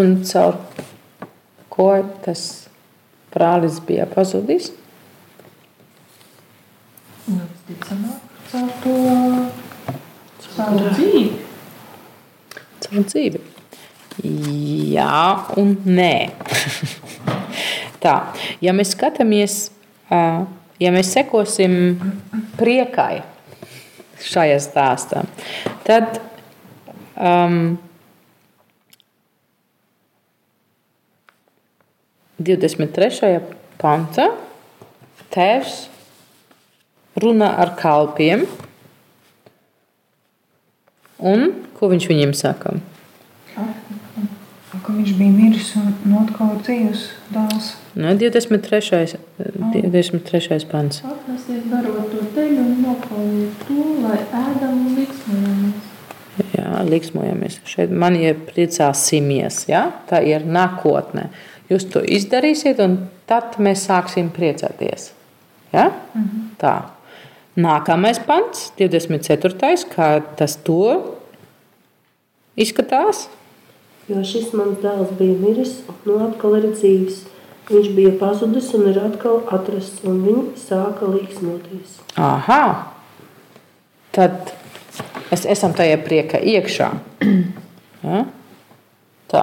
Un 0.00 0.16
caur 0.26 0.56
ko 1.74 1.90
tas 2.24 2.44
brālis 3.34 3.80
bija 3.84 4.06
pazudis? 4.10 4.70
Nu, 7.26 7.44
caur 8.50 8.72
to 8.84 8.96
savu 10.46 10.80
dzīvi. 10.94 11.28
Caur 12.84 13.06
dzīvi. 13.10 13.44
Jā 14.94 15.20
un 15.58 15.76
nē. 15.88 16.14
Tā, 18.04 18.18
ja 18.62 18.74
mēs 18.76 18.92
skatāmies 18.94 19.62
ja 20.80 20.92
mēs 20.94 21.12
sekosim 21.14 21.96
priekai 22.58 23.22
šajā 24.24 24.60
stāstā, 24.62 25.24
tad 25.84 26.18
um, 27.16 27.76
23. 32.38 33.38
pantā 33.78 34.26
tēvs 35.34 35.84
runā 37.22 37.52
ar 37.62 37.74
kalpiem. 37.78 38.42
Un 41.22 41.52
ko 41.78 41.92
viņš 41.92 42.08
viņiem 42.10 42.34
saka? 42.34 42.74
Ka 44.84 44.92
viņš 44.92 45.14
bija 45.16 45.32
miris 45.32 45.70
un 45.78 46.16
atkal 46.18 46.58
dzīves 46.58 47.06
dēls. 47.32 47.70
No 47.94 48.10
23. 48.18 49.14
23. 49.38 50.58
pants. 50.68 51.00
Atnesiet 51.06 51.70
darot 51.70 52.10
to 52.10 52.26
teļu 52.34 52.60
un 52.60 52.82
nokaujiet 52.82 53.64
to, 53.64 53.86
lai 54.02 54.18
ēdam 54.26 54.74
un 54.74 54.98
liksmojamies. 54.98 55.90
Jā, 56.58 56.82
liksmojamies. 56.90 57.60
Šeit 57.70 57.94
man 57.94 58.18
ir 58.18 58.36
priecāsimies. 58.50 59.64
Ja? 59.70 59.86
Tā 60.10 60.20
ir 60.26 60.42
nākotnē. 60.42 61.28
Jūs 61.74 61.88
to 61.90 62.04
izdarīsiet, 62.06 62.78
un 62.84 62.96
tad 63.26 63.58
mēs 63.58 63.88
sāksim 63.88 64.30
priecāties. 64.34 65.10
Ja? 65.74 65.90
Mhm. 66.14 66.54
Tā. 66.60 66.74
Nākamais 67.58 68.18
pants, 68.26 68.70
24. 68.78 69.86
kā 69.90 70.08
tas 70.38 70.56
to 70.56 71.18
izskatās. 72.56 73.28
Jo 74.08 74.22
šis 74.22 74.52
mans 74.54 74.78
dēls 74.82 75.14
bija 75.18 75.36
miris, 75.38 75.78
nu 76.06 76.18
atkal 76.26 76.58
ir 76.58 76.72
dzīves 76.74 77.22
Viņš 77.64 77.86
bija 77.96 78.10
pazudis 78.20 78.66
un 78.76 78.90
ir 78.90 78.98
atkal 79.00 79.38
atrasts, 79.56 80.02
un 80.04 80.18
viņi 80.20 80.42
sāka 80.60 81.08
līksmoties. 81.08 81.96
Aha! 82.20 82.90
Tad 84.12 84.52
mēs 85.30 85.46
esam 85.48 85.72
tajā 85.76 85.96
prieka 86.04 86.40
iekšā. 86.40 86.92
Ja? 88.04 88.18
Tā. 89.32 89.42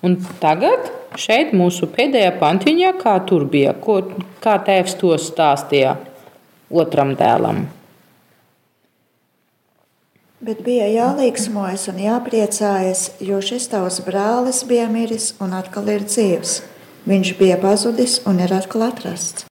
Un 0.00 0.14
tagad 0.40 0.86
šeit 1.18 1.54
mūsu 1.56 1.88
pēdējā 1.90 2.36
pantiņā, 2.38 2.94
kā 3.00 3.16
tur 3.26 3.46
bija, 3.50 3.74
ko, 3.74 4.00
kā 4.42 4.58
tēvs 4.66 4.96
to 5.00 5.16
stāstīja 5.18 5.96
otram 6.70 7.16
dēlam. 7.18 7.66
Bet 10.40 10.62
bija 10.64 10.86
jālīksmojas 10.88 11.90
un 11.92 12.00
jāpriecājas, 12.00 13.10
jo 13.20 13.42
šis 13.44 13.68
tavs 13.74 14.00
brālis 14.06 14.62
bija 14.64 14.88
miris 14.88 15.34
un 15.42 15.52
atkal 15.58 15.90
ir 15.92 16.06
dzīvs. 16.08 16.62
Viņš 17.10 17.36
bija 17.36 17.60
pazudis 17.60 18.20
un 18.28 18.40
ir 18.40 18.56
atkal 18.56 18.88
atrasts. 18.88 19.49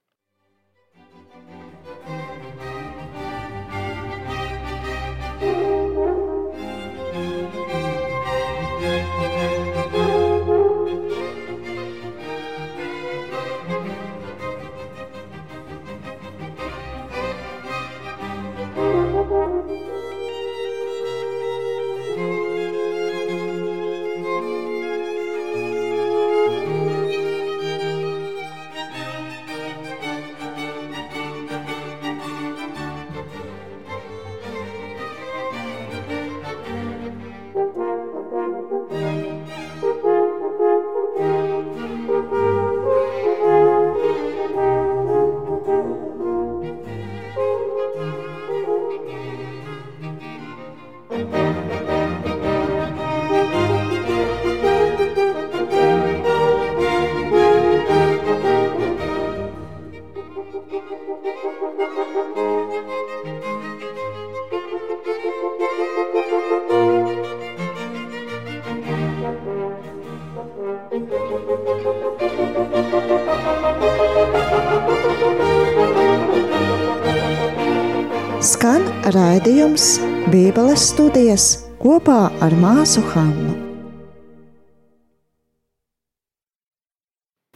Raidījums 79.59 79.85
Bībeles 80.31 80.83
studijas 80.93 81.45
kopā 81.81 82.29
ar 82.39 82.53
māsu 82.55 83.01
Hannu. 83.11 83.55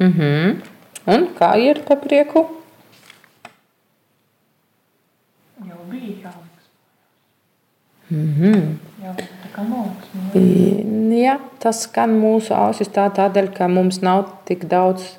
Mm 0.01 0.11
-hmm. 0.11 0.57
Un 1.07 1.27
kā 1.37 1.55
ir 1.63 1.79
pa 1.87 1.95
prieku? 1.95 2.41
Jau 5.67 5.79
bija 5.91 6.11
jāliks. 6.23 6.65
Mm 8.09 8.33
-hmm. 8.35 8.75
Jau. 9.03 9.15
Jā, 11.23 11.39
tas 11.59 11.81
skan 11.83 12.19
mūsu 12.19 12.53
ausīs 12.53 12.89
tā 12.89 13.07
tādēļ, 13.15 13.53
ka 13.53 13.67
mums 13.67 14.01
nav 14.01 14.25
tik 14.45 14.65
daudz 14.65 15.17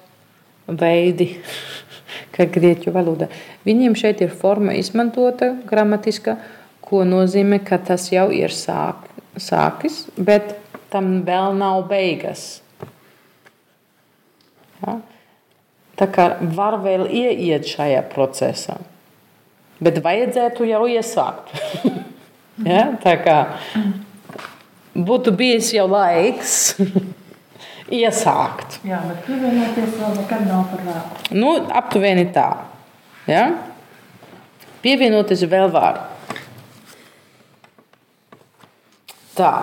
veidi, 0.69 1.39
kā 2.37 2.45
grieķu 2.45 2.93
valodā. 2.93 3.29
Viņiem 3.65 3.95
šeit 3.95 4.21
ir 4.21 4.29
forma 4.29 4.73
izmantota 4.73 5.57
gramatiska, 5.67 6.37
ko 6.85 7.05
nozīmē, 7.09 7.63
ka 7.65 7.79
tas 7.81 8.11
jau 8.13 8.29
ir 8.35 8.53
sāk, 8.53 9.09
sākis, 9.41 10.05
bet 10.17 10.55
tam 10.93 11.23
vēl 11.27 11.57
nav 11.59 11.87
beigas. 11.91 12.61
Ja? 14.85 14.99
Tā 15.95 16.09
kā 16.11 16.29
var 16.57 16.81
vēl 16.83 17.07
ieiet 17.07 17.67
šajā 17.71 18.03
procesā, 18.13 18.77
bet 19.83 20.01
vajadzētu 20.05 20.67
jau 20.69 20.85
iesākt. 20.91 21.55
ja? 22.71 22.89
Tā 23.03 23.17
kā 23.23 23.39
būtu 24.95 25.35
bijis 25.39 25.73
jau 25.75 25.87
laiks 25.91 26.75
iesākt. 28.03 28.81
Jā, 28.87 29.01
bet 29.09 29.23
pievienoties 29.27 29.95
vēl 30.01 30.19
nekad 30.19 30.49
nav 30.51 30.67
par 30.73 30.83
vēlu. 30.89 31.23
Nu, 31.39 31.55
aptuveni 31.83 32.27
tā. 32.35 32.49
Ja? 33.31 33.47
Pievienoties 34.85 35.47
vēl 35.49 35.71
var. 35.73 36.03
Tā. 39.35 39.55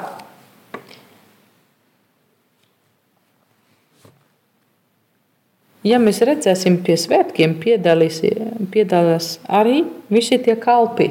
Ja 5.87 5.97
mēs 5.97 6.19
redzēsim, 6.27 6.77
pie 6.85 6.93
svētkiem 6.99 7.55
piedalās 7.63 9.29
arī 9.49 9.79
visi 10.13 10.37
tie 10.43 10.53
kalpi. 10.61 11.09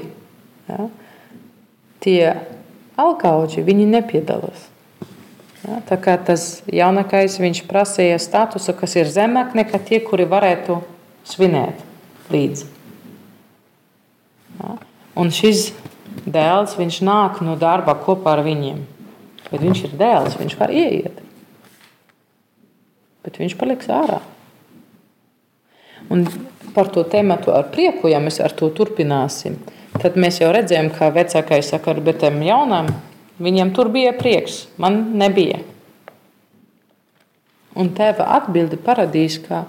Ja? 0.68 0.84
Tie 2.04 2.20
alkauģi, 3.00 3.64
viņi 3.66 3.88
nepiedalās. 3.90 4.68
Ja? 5.64 5.80
Tā 5.88 5.98
kā 5.98 6.14
tas 6.22 6.60
jaunākais, 6.70 7.40
viņš 7.42 7.64
prasīja 7.66 8.20
statusu, 8.22 8.76
kas 8.78 8.94
ir 9.00 9.10
zemāk 9.10 9.56
nekā 9.58 9.82
tie, 9.88 9.98
kuri 10.04 10.28
varētu 10.30 10.78
svinēt 11.26 11.82
līdzi. 12.30 12.70
Ja? 14.60 14.76
Un 15.18 15.34
šis 15.34 15.72
dēls, 16.26 16.76
viņš 16.78 17.00
nāk 17.06 17.40
no 17.44 17.56
darba 17.60 17.94
kopā 17.98 18.36
ar 18.36 18.44
viņiem. 18.46 18.80
Bet 19.50 19.62
viņš 19.64 19.84
ir 19.88 19.96
dēls, 19.98 20.38
viņš 20.38 20.56
var 20.60 20.72
ieiet. 20.74 21.18
Bet 23.24 23.40
viņš 23.40 23.56
paliks 23.60 23.90
ārā. 23.92 24.20
Un 26.10 26.24
par 26.74 26.90
to 26.94 27.04
tēmu 27.06 27.36
ar 27.52 27.68
prieku, 27.72 28.08
ja 28.10 28.20
mēs 28.22 28.40
ar 28.42 28.54
to 28.56 28.70
turpināsim, 28.74 29.58
tad 29.98 30.16
mēs 30.18 30.40
jau 30.40 30.50
redzējām, 30.54 30.90
ka 30.94 31.10
vecākais 31.14 31.70
saka, 31.72 31.94
bet 32.00 32.22
tam 32.22 32.40
jaunam, 32.42 32.88
viņam 33.42 33.74
tur 33.74 33.90
bija 33.92 34.14
prieks, 34.16 34.64
man 34.78 35.18
nebija. 35.18 35.60
Un 37.78 37.92
tēva 37.94 38.26
atbildi 38.38 38.78
parādīs, 38.82 39.38
ka 39.44 39.64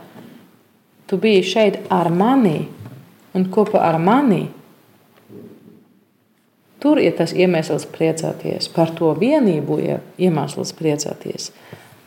tu 1.08 1.20
biji 1.22 1.44
šeit 1.46 1.78
ar 1.94 2.10
mani 2.10 2.66
un 3.38 3.46
kopā 3.54 3.84
ar 3.86 4.00
mani. 4.02 4.48
Tur 6.82 6.98
ir 6.98 7.14
tas 7.14 7.34
iemesls 7.38 7.86
priecāties, 7.94 8.70
par 8.74 8.90
to 8.98 9.12
vienību 9.18 9.78
iemesls 10.18 10.74
priecāties. 10.74 11.52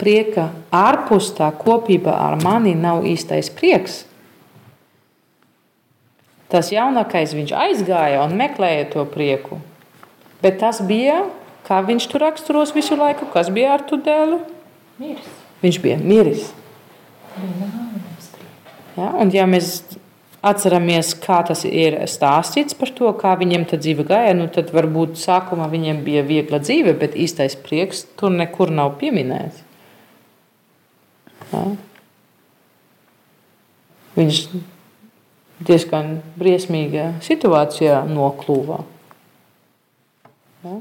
Prieka 0.00 0.48
ārpus 0.74 1.30
tā 1.36 1.52
kopība 1.54 2.16
ar 2.18 2.40
mani 2.42 2.74
nav 2.74 3.06
īstais 3.06 3.52
prieks. 3.54 4.02
Tas 6.50 6.72
jaunākais 6.74 7.36
viņš 7.38 7.54
aizgāja 7.54 8.24
un 8.26 8.34
meklēja 8.38 8.90
to 8.90 9.06
prieku. 9.10 9.60
Bet 10.42 10.58
tas 10.60 10.82
bija, 10.84 11.22
kā 11.66 11.78
viņš 11.86 12.10
tur 12.10 12.26
raksturos 12.26 12.74
visu 12.74 12.98
laiku, 12.98 13.30
kas 13.30 13.48
bija 13.54 13.76
ar 13.78 13.86
to 13.86 13.96
dēlu? 14.02 14.42
Miris. 14.98 15.30
Viņš 15.62 15.78
bija 15.86 16.00
miris. 16.02 16.50
Ja, 18.98 19.08
un 19.18 19.30
ja 19.34 19.46
mēs 19.50 19.78
atceramies, 20.44 21.14
kā 21.22 21.40
tas 21.48 21.64
ir 21.68 21.96
stāstīts 22.10 22.76
par 22.78 22.92
to, 22.96 23.10
kā 23.20 23.34
viņiem 23.40 23.66
tā 23.70 23.78
dzīve 23.80 24.06
gāja, 24.08 24.34
nu 24.36 24.46
tad 24.52 24.72
varbūt 24.74 25.16
sākumā 25.20 25.68
viņiem 25.72 26.02
bija 26.06 26.24
viegla 26.26 26.60
dzīve, 26.62 26.94
bet 27.00 27.16
īstais 27.16 27.56
prieks 27.60 28.04
tur 28.18 28.34
nekur 28.34 28.72
nav 28.74 28.96
pieminēts. 29.00 29.64
Ja. 31.52 31.66
Viņš 34.14 34.40
diezgan 35.64 36.18
briesmīgā 36.38 37.14
situācijā 37.24 38.02
nokļuva. 38.10 38.80
Ja? 40.64 40.80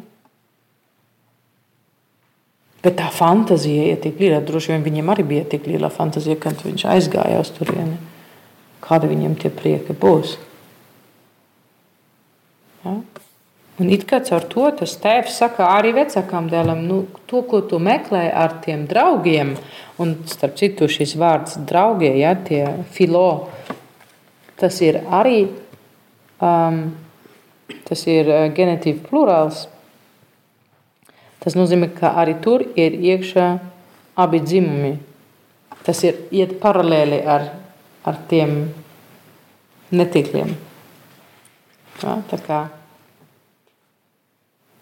Bet 2.84 2.98
tā 3.00 3.08
fantāzija 3.16 3.94
ir 3.94 4.02
tik 4.04 4.18
liela. 4.20 4.42
Droši 4.44 4.74
vien 4.74 4.84
viņam 4.84 5.14
arī 5.14 5.24
bija 5.28 5.46
tik 5.48 5.70
liela 5.72 5.88
fantāzija, 5.94 6.36
kad 6.44 6.60
viņš 6.66 6.84
aizgāja 6.92 7.40
uz 7.40 7.54
turieni. 7.56 7.96
Kāda 8.84 9.08
viņam 9.08 9.38
tie 9.40 9.52
prieki 9.54 9.96
būs? 9.96 10.38
Ja? 12.84 12.98
Un 13.82 13.90
it 13.90 14.04
kā 14.06 14.20
caur 14.22 14.44
to 14.52 14.68
tas 14.78 14.92
tēvs 15.02 15.34
saka 15.40 15.72
arī 15.74 15.96
vecākam 15.96 16.46
dēlam, 16.52 16.84
nu, 16.86 17.00
to, 17.26 17.42
ko 17.50 17.64
tu 17.66 17.80
meklē 17.82 18.28
ar 18.30 18.60
tiem 18.62 18.84
draugiem, 18.90 19.56
un 20.04 20.14
starp 20.30 20.60
citu 20.60 20.86
šis 20.92 21.16
vārds 21.18 21.58
draugie, 21.66 22.12
ja, 22.20 22.36
tie 22.38 22.68
filo, 22.94 23.50
tas 24.62 24.78
ir 24.86 25.00
arī 25.10 25.48
um, 26.44 26.84
tas 27.88 28.06
ir 28.10 28.30
genetīvi 28.56 29.02
plurāls. 29.08 29.66
Tas 31.44 31.58
nozīmē, 31.58 31.90
ka 31.98 32.14
arī 32.22 32.38
tur 32.44 32.64
ir 32.80 32.96
iekšā 32.96 33.48
abi 34.24 34.40
dzimumi. 34.44 34.94
Tas 35.84 36.00
ir 36.08 36.22
iet 36.32 36.56
paralēli 36.62 37.20
ar, 37.28 37.50
ar 38.04 38.20
tiem 38.30 38.56
netikliem. 39.94 40.56
Ja, 42.04 42.18
kā 42.44 42.64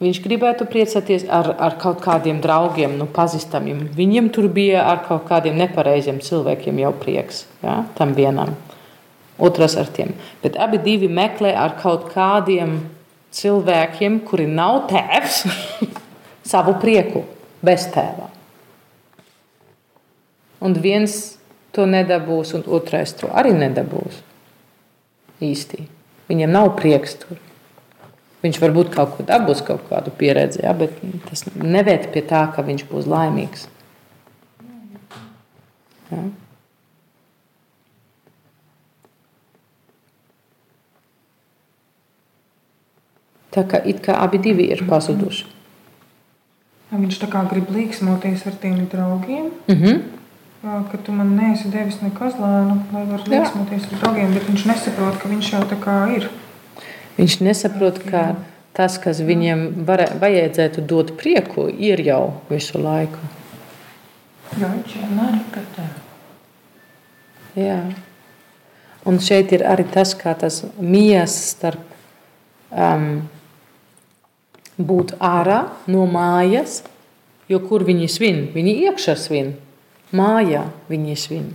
viņš 0.01 0.19
gribētu 0.23 0.65
priecāties 0.69 1.27
ar, 1.29 1.51
ar 1.61 1.77
kaut 1.81 2.01
kādiem 2.01 2.41
draugiem, 2.41 2.95
nu, 2.97 3.05
pazīstamiem. 3.11 3.85
Viņiem 3.95 4.31
tur 4.33 4.49
bija 4.53 4.85
ar 4.89 5.03
kaut 5.05 5.27
kādiem 5.29 5.59
nepareiziem 5.61 6.21
cilvēkiem 6.23 6.81
jau 6.81 6.93
prieks 7.03 7.45
ja, 7.61 7.83
tam 7.97 8.15
vienam 8.17 8.55
otrs 9.41 9.77
ar 9.77 9.91
tiem. 9.93 10.15
Bet 10.41 10.57
abi 10.61 10.81
divi 10.81 11.09
meklē 11.11 11.53
ar 11.57 11.75
kaut 11.81 12.09
kādiem 12.13 12.79
cilvēkiem, 13.35 14.21
kuri 14.27 14.47
nav 14.49 14.87
tēvs, 14.91 15.43
savu 16.51 16.75
prieku 16.81 17.23
bez 17.63 17.87
tēva. 17.93 18.29
Un 20.61 20.75
viens 20.77 21.37
to 21.75 21.85
nedabūs, 21.87 22.55
un 22.57 22.65
otrais 22.67 23.13
to 23.17 23.29
arī 23.31 23.53
nedabūs. 23.55 24.19
Īsti. 25.41 25.87
Viņam 26.29 26.53
nav 26.53 26.73
prieks 26.79 27.17
tur. 27.23 27.39
Viņš 28.41 28.57
varbūt 28.61 28.89
kaut 28.93 29.15
ko 29.17 29.25
dabūs, 29.25 29.61
kaut 29.65 29.83
kādu 29.89 30.13
pieredzi, 30.17 30.63
ja, 30.65 30.73
bet 30.73 30.95
tas 31.27 31.45
nevērt 31.53 32.09
pie 32.13 32.23
tā, 32.25 32.47
ka 32.55 32.65
viņš 32.65 32.87
būs 32.89 33.09
laimīgs. 33.09 33.67
Ja. 36.11 36.23
Tā 43.51 43.65
kā 43.67 43.81
it 43.83 43.99
kā 44.03 44.15
abi 44.23 44.39
divi 44.41 44.69
ir 44.71 44.81
pazuduši. 44.87 45.49
Viņš 46.91 47.19
tā 47.21 47.27
kā 47.31 47.43
grib 47.47 47.69
līksmoties 47.71 48.47
ar 48.47 48.55
tiem 48.59 48.87
draugiem. 48.91 49.51
Mm 49.67 49.75
-hmm. 49.75 50.01
Ka 50.61 50.97
tu 51.05 51.11
man 51.11 51.31
neesi 51.33 51.71
devis 51.73 51.97
neko 52.03 52.27
zlēnu, 52.35 52.75
lai 52.93 53.01
varētu 53.09 53.31
līksmoties 53.33 53.87
ar 53.87 54.01
draugiem, 54.03 54.33
bet 54.35 54.43
viņš 54.45 54.65
nesaprot, 54.69 55.15
ka 55.17 55.29
viņš 55.31 55.47
jau 55.55 55.61
tā 55.71 55.77
kā 55.81 55.95
ir. 56.13 56.27
Viņš 57.17 57.37
nesaprot, 57.47 57.97
ka 58.05 58.21
tas, 58.77 58.99
kas 59.01 59.23
viņam 59.25 59.63
var, 59.87 60.03
vajadzētu 60.21 60.83
dot 60.85 61.15
prieku, 61.17 61.65
ir 61.65 62.03
jau 62.05 62.35
visu 62.51 62.77
laiku. 62.77 63.17
Jo 64.59 64.69
viņš 64.69 64.93
vienmēr 64.99 65.39
ir 65.39 65.49
pret 65.55 65.73
tevi. 65.79 66.05
Jā. 67.63 67.79
Un 69.09 69.17
šeit 69.17 69.55
ir 69.57 69.65
arī 69.65 69.87
tas, 69.89 70.13
kā 70.13 70.35
tas 70.37 70.61
mijas 70.77 71.39
starp 71.55 71.81
um, 72.69 73.23
būt 74.77 75.17
ārā 75.17 75.63
no 75.89 76.05
mājas, 76.05 76.83
jo 77.49 77.63
kur 77.65 77.81
viņi 77.89 78.13
svin? 78.13 78.45
Viņi 78.53 78.77
iekšā 78.85 79.17
svin, 79.17 79.55
mājā 80.15 80.65
viņi 80.91 81.17
svin. 81.19 81.51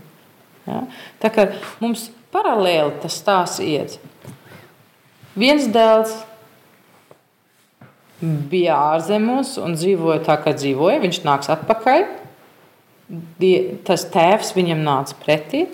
Ja? 0.66 0.84
Tā 1.22 1.32
kā 1.32 1.48
mums 1.82 2.08
paralēli 2.34 3.00
tas 3.02 3.18
tās 3.24 3.58
iet. 3.64 3.98
Viens 5.36 5.68
dēls 5.72 6.14
bija 8.20 8.76
ārzemēs 8.94 9.56
un 9.60 9.76
dzīvoja 9.76 10.22
tā, 10.26 10.38
kā 10.40 10.54
dzīvoja. 10.56 11.02
Viņš 11.02 11.22
nāks 11.26 11.50
atpakaļ. 11.52 12.06
Die, 13.38 13.56
tas 13.86 14.06
tēvs 14.10 14.54
viņam 14.56 14.80
nāca 14.86 15.18
pretī. 15.20 15.66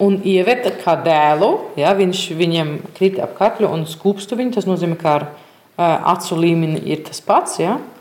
Un 0.00 0.14
ieveta 0.24 0.70
kā 0.80 0.94
dēlu, 1.04 1.50
ja, 1.76 1.90
viņš 1.92 2.20
viņam 2.38 2.70
krita 2.96 3.26
ap 3.26 3.34
kaklu 3.36 3.68
un 3.68 3.82
skūpstu 3.84 4.38
viņu. 4.38 4.54
Tas 4.56 4.68
nozīmē, 4.68 4.96
ka 4.96 5.16
ar 5.18 5.26
uh, 5.28 6.14
acu 6.14 6.38
līmeni 6.40 6.80
ir 6.88 7.02
tas 7.04 7.20
pats. 7.20 7.58
Ja. 7.60 7.76
Tā 7.76 7.99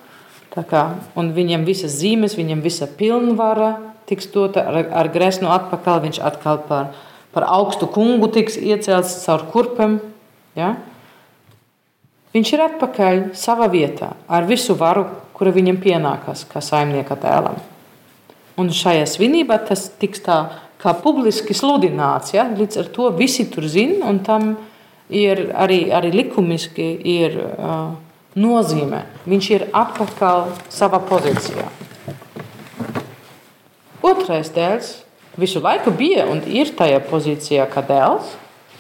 kā, 0.56 0.84
un 1.20 1.32
viņam 1.36 1.66
visas 1.68 1.94
zīmes, 2.00 2.38
viņam 2.38 2.62
visa 2.66 2.88
pilnvara 2.88 3.76
tiks 4.10 4.30
dota 4.34 4.66
ar, 4.66 4.82
ar 5.04 5.10
gresnu 5.14 5.52
atpakaļ. 5.54 6.04
Viņš 6.08 6.22
atkal 6.26 6.62
par, 6.68 6.94
par 7.36 7.46
augstu 7.48 7.90
kungu 7.92 8.32
tiks 8.34 8.58
iecelts 8.58 9.20
caur 9.26 9.46
kurpēm. 9.54 10.00
Ja. 10.58 10.76
Viņš 12.34 12.54
ir 12.54 12.64
atpakaļ 12.66 13.22
savā 13.38 13.70
vietā 13.72 14.14
ar 14.30 14.48
visu 14.50 14.76
varu, 14.78 15.08
kura 15.34 15.54
viņam 15.56 15.80
pienākas 15.82 16.44
kā 16.50 16.62
saimnieka 16.62 17.18
tēlam. 17.22 17.58
Un 18.60 18.74
šajā 18.76 19.06
svinībā 19.08 19.56
tas 19.70 19.88
tiks 20.02 20.26
tā 20.26 20.42
kā 20.82 20.94
publiski 21.04 21.56
sludināts. 21.56 22.34
Ja? 22.36 22.48
Līdz 22.50 22.82
ar 22.82 22.92
to 22.96 23.10
visi 23.16 23.48
tur 23.52 23.68
zina, 23.72 24.04
un 24.10 24.20
tam 24.26 24.52
ir 25.10 25.50
arī, 25.58 25.90
arī 25.96 26.12
likumiski 26.14 26.90
ir, 27.18 27.38
uh, 27.40 27.96
nozīme. 28.38 29.04
Viņš 29.30 29.50
ir 29.56 29.68
atpakaļ 29.74 30.50
savā 30.74 31.02
pozīcijā. 31.10 31.68
Otrais 34.06 34.52
dēls 34.56 34.94
visu 35.40 35.62
laiku 35.64 35.92
bija 35.96 36.28
un 36.30 36.42
ir 36.48 36.72
tajā 36.78 37.02
pozīcijā 37.10 37.66
kā 37.72 37.84
dēls, 37.86 38.36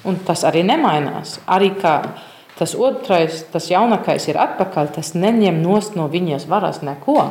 un 0.07 0.19
tas 0.25 0.45
arī 0.47 0.63
nemainās. 0.67 1.39
Arī 1.47 1.73
kā 1.79 1.95
tas 2.59 2.75
otrais, 2.75 3.43
tas 3.51 3.69
jaunākais 3.71 4.27
ir 4.29 4.39
atpakaļ, 4.39 4.93
tas 4.99 5.13
neņem 5.15 5.61
no 5.63 6.07
viņas 6.11 6.47
varas 6.49 6.81
neko. 6.83 7.29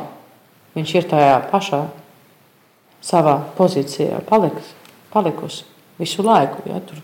Viņš 0.77 0.95
ir 0.95 1.09
tajā 1.09 1.35
pašā 1.49 1.83
savā 3.05 3.39
pozīcijā 3.57 4.21
paliks, 4.29 4.73
palikusi 5.13 5.65
visu 5.99 6.23
laiku. 6.25 6.63
Ja, 6.69 6.81
tur, 6.81 7.01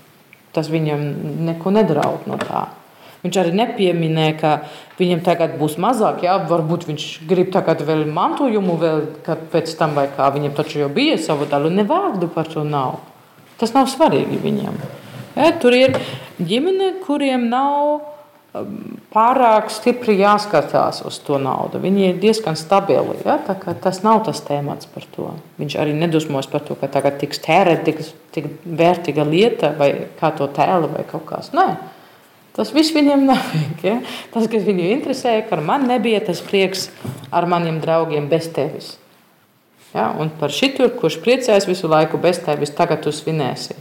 tas 0.55 0.69
viņam 0.71 1.01
neko 1.49 1.73
nedraud 1.73 2.27
no 2.29 2.37
tā. 2.41 2.67
Viņš 3.25 3.37
arī 3.41 3.51
nepieminēja, 3.57 4.33
ka 4.37 4.49
viņam 4.99 5.23
tagad 5.25 5.55
būs 5.57 5.79
mazāk, 5.81 6.21
jā, 6.27 6.35
varbūt 6.45 6.85
viņš 6.91 7.05
grib 7.25 7.49
tagad 7.55 7.81
vēl 7.87 8.03
mantojumu, 8.13 8.77
vēl 8.77 9.01
pēc 9.25 9.71
tam, 9.79 9.95
vai 9.97 10.05
kā 10.13 10.29
viņam 10.35 10.53
taču 10.57 10.83
jau 10.83 10.91
bija 10.93 11.17
savu 11.17 11.47
daļu. 11.49 11.73
Ne 11.73 11.87
vārdu 11.89 12.29
par 12.29 12.51
to 12.51 12.61
nav. 12.67 12.99
Tas 13.57 13.73
nav 13.73 13.89
svarīgi 13.89 14.37
viņam. 14.43 14.77
Ja, 15.35 15.49
tur 15.57 15.73
ir 15.73 15.97
ģimene, 16.37 16.99
kuriem 17.03 17.49
nav 17.49 18.13
pārāk 19.11 19.71
stipri 19.73 20.15
jāskatās 20.19 21.01
uz 21.07 21.17
to 21.25 21.39
naudu. 21.41 21.79
Viņi 21.83 22.05
ir 22.11 22.21
diezgan 22.21 22.55
stabili. 22.59 23.17
Ja? 23.25 23.39
Tas 23.83 24.01
nav 24.05 24.21
tas 24.27 24.39
temats 24.45 24.87
par 24.91 25.07
to. 25.15 25.31
Viņš 25.59 25.75
arī 25.81 25.95
nedusmos 25.97 26.47
par 26.51 26.63
to, 26.67 26.77
ka 26.79 26.87
tagad 26.91 27.19
tiks 27.21 27.41
tērēta 27.43 27.89
tik, 27.89 28.05
tik 28.35 28.47
vērtīga 28.63 29.25
lieta, 29.27 29.73
vai 29.79 29.91
kā 30.19 30.31
to 30.37 30.47
tēlu, 30.55 30.93
vai 30.93 31.03
kaut 31.09 31.25
kas. 31.33 31.51
Nē. 31.55 31.67
Tas 32.55 32.71
viss 32.75 32.93
viņiem 32.95 33.25
nav. 33.29 33.55
Ja? 33.83 33.97
Tas, 34.33 34.47
kas 34.51 34.67
viņu 34.67 34.87
interesēja, 34.95 35.45
ka 35.49 35.59
man 35.61 35.87
nebija 35.89 36.21
tas 36.25 36.43
prieks 36.45 36.89
ar 37.35 37.47
maniem 37.51 37.81
draugiem 37.83 38.29
bez 38.31 38.47
tevis. 38.55 38.95
Ja? 39.93 40.11
Un 40.19 40.31
par 40.39 40.53
šitur, 40.55 40.93
kurš 40.99 41.19
priecājas 41.23 41.67
visu 41.69 41.91
laiku 41.91 42.19
bez 42.21 42.39
tevis, 42.43 42.73
tagad 42.75 43.03
tu 43.03 43.13
svinēsi. 43.15 43.75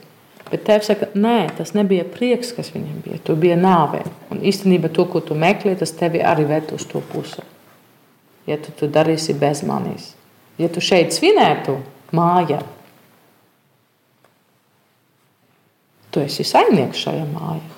Bet 0.50 0.66
tēvs 0.66 0.90
saka, 0.90 1.08
nē, 1.18 1.38
tas 1.56 1.72
nebija 1.74 2.04
prieks, 2.06 2.52
kas 2.54 2.68
viņam 2.74 3.00
bija. 3.06 3.18
Tu 3.26 3.34
biji 3.40 3.56
nāvē. 3.58 4.04
Un 4.30 4.42
īstenībā 4.44 4.90
to, 4.94 5.06
ko 5.10 5.22
tu 5.24 5.34
meklē, 5.38 5.72
tas 5.80 5.94
tevi 5.96 6.20
arī 6.22 6.44
ved 6.50 6.74
uz 6.76 6.84
to 6.90 7.00
pusi. 7.10 7.42
Ja 8.46 8.58
tu 8.60 8.74
to 8.76 8.90
darīsi 8.92 9.34
bez 9.40 9.64
manis. 9.66 10.12
Ja 10.60 10.68
tu 10.70 10.82
šeit 10.84 11.16
svinētu 11.16 11.78
mājā, 12.14 12.60
tu 16.14 16.22
esi 16.22 16.46
saimnieks 16.46 17.00
šajā 17.08 17.24
mājā. 17.32 17.73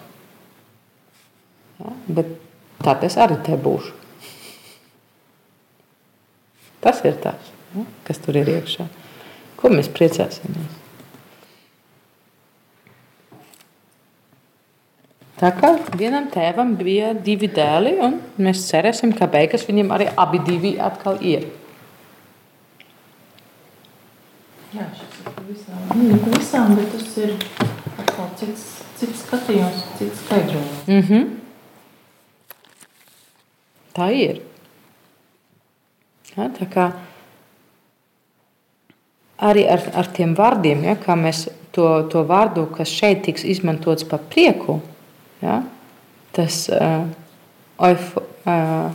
Ja? 1.81 1.93
Bet 2.09 2.33
tad 2.85 3.05
es 3.07 3.19
arī 3.21 3.39
te 3.47 3.59
būšu. 3.61 3.93
Tas 6.85 7.03
ir 7.05 7.17
tas, 7.23 7.53
ja? 7.75 7.85
kas 8.07 8.21
tur 8.23 8.37
ir 8.39 8.49
iekšā. 8.57 8.87
Ko 9.57 9.73
mēs 9.73 9.89
priecāsimies? 9.93 10.83
Tā 15.37 15.51
kā 15.53 15.75
vienam 16.01 16.31
tēvam 16.33 16.73
bija 16.79 17.11
divi 17.13 17.49
dēli, 17.53 17.99
un 18.01 18.15
mēs 18.41 18.63
cerēsim, 18.71 19.13
ka 19.17 19.29
beigās 19.29 19.67
viņam 19.69 19.91
arī 19.93 20.07
abi 20.17 20.41
divi 20.47 20.71
atkal 20.81 21.19
ir. 21.21 21.45
Jā, 24.73 24.87
šis 24.97 25.19
ir 25.21 25.35
pavisam, 25.37 25.83
nu, 25.99 26.17
pavisam 26.25 26.73
bet 26.79 26.89
tas 26.95 27.19
ir 27.21 27.35
atkal 28.01 28.31
cits, 28.41 28.65
cits 28.97 29.27
skatījums, 29.27 29.85
cits 29.99 30.25
skaidrojums. 30.25 30.81
Mm 30.89 31.03
-hmm. 31.03 31.36
Tā 33.97 34.11
ir. 34.13 34.43
Ja, 36.35 36.51
tā 36.53 36.67
kā 36.69 36.91
arī 39.41 39.65
ar, 39.73 39.81
ar 39.97 40.11
tiem 40.13 40.35
vārdiem, 40.37 40.85
ja, 40.85 40.97
kā 41.01 41.17
mēs 41.17 41.47
to, 41.73 41.87
to 42.13 42.25
vārdu, 42.29 42.67
kas 42.77 42.93
šeit 42.93 43.25
tiks 43.25 43.45
izmantots 43.49 44.05
par 44.09 44.21
prieku, 44.33 44.81
Ja? 45.41 45.63
Tas 46.33 46.69
uh, 46.73 47.07
oif, 47.79 48.17
uh, 48.47 48.91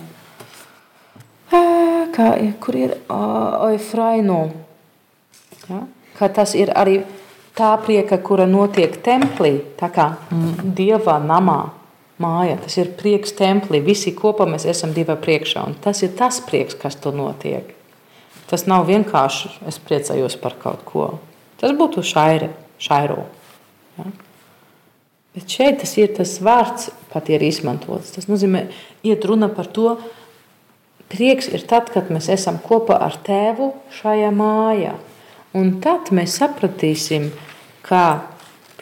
kā, 2.13 2.27
kur 2.61 2.77
ir 2.77 2.95
uh, 2.97 3.65
oifraino. 3.67 4.41
Ja? 5.69 5.83
Ka 6.17 6.29
tas 6.33 6.55
ir 6.57 6.73
arī 6.77 7.01
tā 7.57 7.73
prieka, 7.81 8.19
kura 8.21 8.47
notiek 8.49 8.97
templī, 9.05 9.57
tā 9.79 9.89
kā 9.93 10.11
dieva 10.77 11.19
namā. 11.21 11.61
Māja, 12.21 12.57
tas 12.61 12.77
ir 12.77 12.91
prieks 12.99 13.33
templī. 13.37 13.81
Visi 13.83 14.13
kopā 14.17 14.45
mēs 14.49 14.67
esam 14.69 14.93
divi 14.95 15.15
priekšā. 15.17 15.63
Tas 15.83 16.03
ir 16.05 16.13
tas 16.17 16.41
prieks, 16.45 16.77
kas 16.77 16.97
tur 17.01 17.15
notiek. 17.17 17.73
Tas 18.51 18.67
nav 18.67 18.85
vienkārši 18.89 19.53
es 19.71 19.79
priecājos 19.81 20.35
par 20.41 20.57
kaut 20.61 20.83
ko. 20.85 21.07
Tas 21.61 21.73
būtu 21.77 22.03
šaire, 22.05 22.51
šairo. 22.81 23.23
Ja? 23.97 24.09
Bet 25.31 25.47
šeit 25.47 25.79
tas 25.79 25.93
ir 25.95 26.11
tas 26.17 26.33
vārds, 26.43 26.89
pat 27.13 27.29
ir 27.31 27.43
izmantots. 27.47 28.11
Tas 28.17 28.27
nozīmē, 28.27 28.65
iet 29.07 29.23
runa 29.29 29.47
par 29.53 29.69
to, 29.71 29.93
prieks 31.11 31.47
ir 31.51 31.63
tad, 31.67 31.87
kad 31.93 32.11
mēs 32.11 32.27
esam 32.33 32.59
kopā 32.59 32.97
ar 32.99 33.15
tēvu 33.23 33.71
šajā 34.01 34.33
mājā. 34.35 34.97
Un 35.55 35.77
tad 35.83 36.11
mēs 36.15 36.35
sapratīsim, 36.39 37.29
kā 37.87 38.05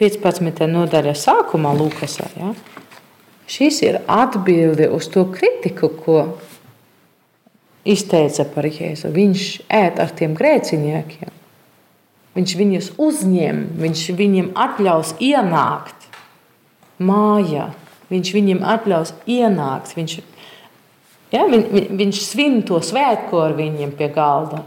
15. 0.00 0.66
nodaļa 0.70 1.14
sākumā 1.18 1.76
Lūkasā. 1.78 2.26
Ja, 2.38 2.50
šis 3.50 3.82
ir 3.82 4.00
atbilde 4.06 4.88
uz 4.94 5.08
to 5.10 5.26
kritiku, 5.32 5.90
ko 5.90 6.22
izteica 7.84 8.46
par 8.54 8.68
Jēzu. 8.68 9.10
Viņš 9.14 9.46
ēd 9.66 10.00
ar 10.02 10.14
tiem 10.16 10.36
grēciniekiem. 10.38 11.36
Viņš 12.36 12.56
viņus 12.60 12.90
uzņem, 13.02 13.62
viņš 13.80 14.02
viņiem 14.18 14.52
atļaus 14.54 15.16
ienākt 15.18 16.06
mājā. 17.02 17.70
Viņš 18.10 18.32
viņiem 18.34 18.60
atļaus 18.66 19.14
ienākt. 19.30 19.94
Viņš, 19.98 20.16
ja, 21.34 21.46
viņ, 21.50 21.64
viņ, 21.74 21.88
viņš 21.98 22.22
svin 22.22 22.60
to 22.66 22.78
svētku 22.84 23.40
ar 23.42 23.56
viņiem 23.58 23.94
pie 23.98 24.10
galda. 24.14 24.64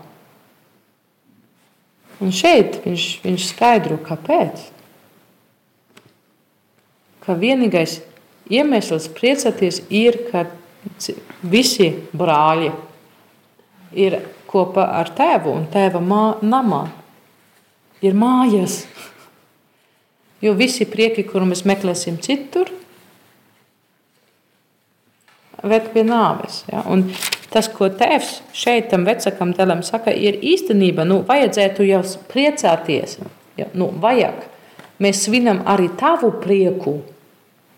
Un 2.24 2.32
šeit 2.36 2.82
viņš, 2.86 3.08
viņš 3.24 3.48
skaidro, 3.52 3.98
kāpēc. 4.04 4.62
Ka 7.24 7.36
vienīgais 7.39 8.02
iemesls 8.51 9.10
priecāties 9.15 9.82
ir, 9.93 10.19
ka 10.32 10.45
visi 11.41 11.89
brāļi 12.15 12.71
ir 14.03 14.19
kopā 14.49 14.86
ar 14.99 15.12
tēvu 15.15 15.53
un 15.53 15.67
tēva 15.71 16.01
mā, 16.03 16.23
namā. 16.43 16.86
Ir 18.03 18.15
mājas. 18.19 18.84
Jo 20.43 20.51
visi 20.60 20.86
prieki, 20.89 21.23
kuru 21.23 21.47
mēs 21.47 21.63
meklēsim 21.67 22.17
citur, 22.19 22.67
ved 25.63 25.88
pie 25.93 26.03
nāves. 26.03 26.63
Ja? 26.67 26.84
Un 26.91 27.08
tas, 27.53 27.69
ko 27.71 27.88
tēvs 27.88 28.41
šeit 28.56 28.89
tam 28.91 29.08
vecākam 29.08 29.53
dēlam 29.56 29.84
saka, 29.88 30.12
ir 30.12 30.41
īstenība. 30.43 31.08
Nu, 31.08 31.21
vajadzētu 31.27 31.88
jau 31.88 32.01
priecāties. 32.32 33.17
Ja? 33.60 33.69
Nu, 33.73 33.89
vajag. 34.03 34.43
Mēs 35.03 35.23
svinam 35.25 35.63
arī 35.69 35.89
tavu 35.99 36.34
prieku, 36.43 36.99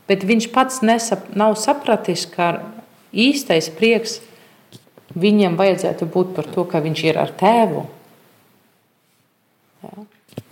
bet 0.10 0.26
viņš 0.28 0.50
pats 0.54 0.82
nesap, 0.86 1.30
nav 1.38 1.58
sapratis, 1.60 2.26
ka 2.30 2.60
īstais 3.16 3.70
prieks 3.74 4.20
viņam 5.16 5.56
vajadzētu 5.60 6.08
būt 6.12 6.34
par 6.36 6.50
to, 6.52 6.66
ka 6.68 6.82
viņš 6.84 7.04
ir 7.08 7.20
ar 7.22 7.32
tēvu. 7.40 7.86
Ja? 9.86 9.94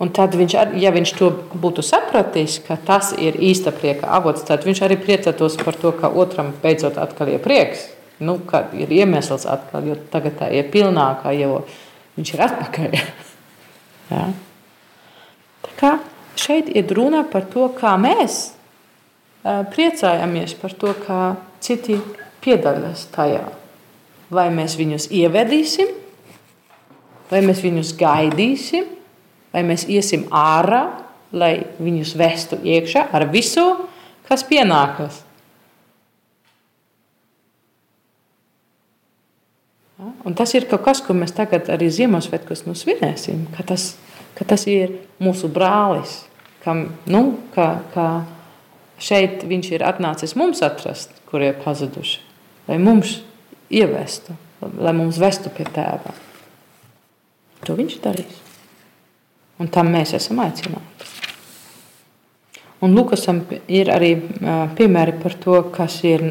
Un 0.02 0.10
tad, 0.16 0.34
viņš, 0.34 0.54
ar, 0.58 0.72
ja 0.80 0.90
viņš 0.94 1.12
to 1.18 1.28
būtu 1.60 1.84
sapratis, 1.84 2.56
ka 2.64 2.76
tas 2.80 3.12
ir 3.20 3.36
īsta 3.36 3.72
prieka 3.74 4.08
avots, 4.16 4.42
tad 4.48 4.64
viņš 4.66 4.80
arī 4.86 4.96
priecātos 5.00 5.58
par 5.60 5.76
to, 5.78 5.92
ka 5.94 6.10
otram 6.10 6.50
beidzot 6.62 6.98
atkal 6.98 7.30
ir 7.30 7.42
prieks. 7.44 7.90
Nu, 8.24 8.38
ir 8.78 8.90
iemesls 8.94 9.44
atkal, 9.50 9.86
jo 9.90 9.98
tagad 10.10 10.38
tā 10.38 10.48
ir 10.54 10.70
pilnākā, 10.72 11.34
jo 11.36 11.64
viņš 12.16 12.34
ir 12.34 12.42
atpakaļ. 12.46 12.98
ja? 14.14 14.26
Tā 15.64 15.78
kā 15.78 15.94
šeit 16.40 16.70
ir 16.74 16.90
runa 16.94 17.24
par 17.30 17.46
to, 17.50 17.68
kā 17.78 17.94
mēs 18.00 18.54
priecājamies 19.44 20.56
par 20.60 20.72
to, 20.80 20.94
kā 21.04 21.20
citi 21.64 21.98
piedalās 22.44 23.06
tajā. 23.12 23.44
Vai 24.34 24.48
mēs 24.52 24.76
viņus 24.80 25.10
ievedīsim, 25.12 25.90
vai 27.30 27.42
mēs 27.44 27.60
viņus 27.64 27.92
gaidīsim, 28.00 28.88
vai 29.52 29.62
mēs 29.66 29.86
iesim 29.90 30.26
ārā, 30.34 30.86
lai 31.34 31.54
viņus 31.82 32.14
vestu 32.18 32.58
iekšā 32.62 33.08
ar 33.12 33.28
visu, 33.30 33.64
kas 34.28 34.44
pienākas. 34.46 35.22
Un 40.24 40.34
tas 40.36 40.50
ir 40.56 40.66
kaut 40.68 40.82
kas, 40.84 41.00
ko 41.04 41.14
mēs 41.16 41.34
tagad 41.36 41.68
arī 41.72 41.90
Ziemassvētkos 41.92 42.64
nu 42.66 42.74
svinēsim, 42.76 43.44
ka 43.54 43.64
tas, 43.66 43.92
ka 44.36 44.46
tas 44.48 44.64
ir 44.70 44.96
mūsu 45.22 45.50
brālis, 45.52 46.22
kam, 46.64 46.86
nu, 47.06 47.22
ka, 47.54 47.68
ka 47.92 48.06
šeit 49.00 49.44
viņš 49.48 49.70
ir 49.74 49.84
atnācis 49.86 50.36
mums 50.38 50.62
atrast, 50.64 51.14
kur 51.30 51.42
ir 51.44 51.56
pazuduši, 51.64 52.20
lai 52.68 52.78
mums 52.82 53.18
ievestu, 53.72 54.36
lai 54.78 54.94
mums 54.96 55.18
vestu 55.20 55.52
pie 55.54 55.66
tēva. 55.74 56.14
To 57.64 57.76
viņš 57.78 58.00
darīs. 58.04 58.40
Un 59.62 59.70
tam 59.72 59.92
mēs 59.94 60.12
esam 60.16 60.40
aicināti. 60.42 61.12
Un 62.84 62.92
Lukasam 62.92 63.40
ir 63.70 63.88
arī 63.92 64.12
piemēri 64.76 65.14
par 65.22 65.36
to, 65.40 65.60
kas 65.72 66.00
ir 66.04 66.26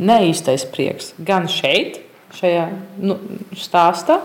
neīstais 0.00 0.64
prieks. 0.72 1.12
Gan 1.22 1.46
šeit, 1.50 2.00
šajā 2.34 2.64
nu, 3.04 3.18
stāstā, 3.54 4.18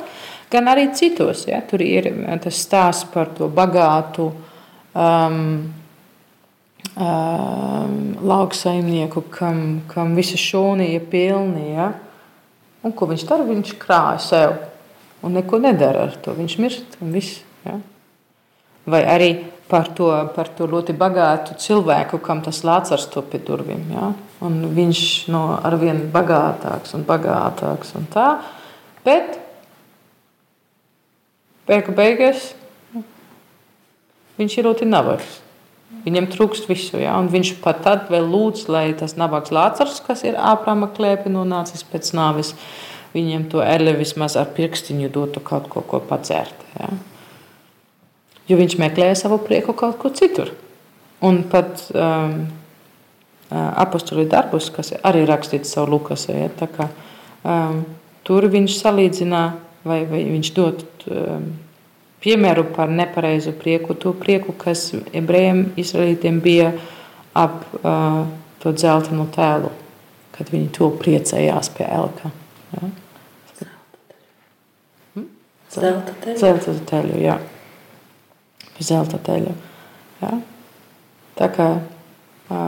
gan 0.52 0.72
arī 0.72 0.88
citos. 0.98 1.46
Ja? 1.50 1.62
Tur 1.68 1.84
ir 1.86 2.10
tas 2.42 2.64
stāsts 2.64 3.12
par 3.14 3.30
to 3.38 3.52
bagātu 3.54 4.32
um, 4.32 5.44
lauksaimnieku, 8.22 9.24
kam, 9.32 9.82
kam 9.92 10.16
visa 10.16 10.38
šūna 10.40 10.88
ir 10.92 11.06
pilna. 11.12 11.64
Ja? 11.72 11.88
Un 12.84 12.94
ko 12.98 13.08
viņš 13.10 13.26
dara? 13.30 13.48
Viņš 13.48 13.74
krāja 13.82 14.20
sev 14.26 14.58
un 15.26 15.38
neko 15.38 15.62
nedara 15.62 16.08
ar 16.10 16.18
to. 16.22 16.36
Viņš 16.38 16.58
mirst 16.62 16.98
un 17.02 17.14
viss. 17.16 17.42
Ja? 17.66 17.78
Vai 18.90 19.04
arī 19.06 19.32
par 19.72 19.88
to, 19.96 20.10
par 20.36 20.50
to 20.52 20.68
ļoti 20.68 20.94
bagātu 20.98 21.56
cilvēku, 21.62 22.20
kam 22.24 22.42
tas 22.44 22.64
lācars 22.68 23.08
to 23.14 23.24
pie 23.24 23.40
durvīm. 23.46 23.86
Ja? 23.94 24.12
Un 24.44 24.66
viņš 24.76 25.04
no 25.32 25.46
arvien 25.64 26.10
bagātāks 26.12 26.98
un 26.98 27.06
bagātāks 27.08 27.96
un 28.00 28.10
tā. 28.12 28.34
Bet 29.06 29.38
beigu 31.70 31.96
beigās 31.96 32.52
viņš 34.42 34.58
ir 34.58 34.68
ļoti 34.68 34.90
nabaks. 34.90 35.40
Viņam 36.02 36.32
trūkst 36.34 36.66
visu, 36.70 36.98
ja? 36.98 37.14
un 37.22 37.30
viņš 37.30 37.54
pat 37.62 37.84
tad 37.86 38.08
vēl 38.10 38.26
lūdz, 38.26 38.66
lai 38.74 38.88
tas 38.98 39.14
nabaks 39.20 39.54
lācars, 39.54 40.00
kas 40.06 40.26
ir 40.26 40.40
āprāma 40.40 40.90
klēpi 40.96 41.30
nonācis 41.30 41.86
pēc 41.86 42.10
nāves, 42.18 42.56
viņiem 43.14 43.46
to 43.52 43.62
eli 43.62 43.94
vismaz 44.00 44.40
ar 44.40 44.50
pirkstiņu 44.56 45.12
dotu 45.14 45.44
kaut 45.46 45.70
ko, 45.70 45.86
ko 45.86 46.02
padzērt. 46.10 46.68
Ja? 46.80 46.90
jo 48.52 48.60
viņš 48.60 48.78
meklēja 48.82 49.18
savu 49.24 49.40
prieku 49.46 49.76
kaut 49.78 49.98
kur 50.02 50.14
citur. 50.18 50.52
Un 51.22 51.44
pat 51.52 51.84
um, 51.94 52.38
apakstuļu 53.52 54.26
darbus, 54.32 54.72
kas 54.74 54.94
arī 55.06 55.24
rakstīts 55.30 55.74
savu 55.76 55.96
Lukasē, 55.96 56.38
ja, 56.48 56.70
kā, 56.72 56.88
um, 57.46 57.84
tur 58.28 58.48
viņš 58.52 58.78
salīdzina 58.80 59.44
vai, 59.86 60.02
vai 60.10 60.24
viņš 60.32 60.54
dod 60.58 60.82
um, 61.12 61.52
piemēru 62.24 62.68
par 62.76 62.92
nepareizu 62.92 63.54
prieku, 63.58 63.96
to 63.98 64.14
prieku, 64.18 64.56
kas 64.58 64.92
ebrejiem, 65.14 65.72
izraelītiem 65.82 66.42
bija 66.44 66.74
ap 67.38 67.64
uh, 67.82 68.26
to 68.62 68.74
dzeltenu 68.76 69.28
tēlu, 69.34 69.72
kad 70.36 70.52
viņi 70.54 70.74
to 70.76 70.92
priecējās 71.02 71.72
pie 71.78 71.88
elka. 71.88 72.34
Ja. 72.76 72.92
Zelta 75.72 76.14
teļu. 76.20 76.38
Zelta 76.40 76.78
teļu, 76.92 77.18
jā 77.24 77.40
zelta 78.84 79.20
teļu. 79.22 79.54
Ja? 80.22 80.32
Tā 81.40 81.50
kā 81.56 81.68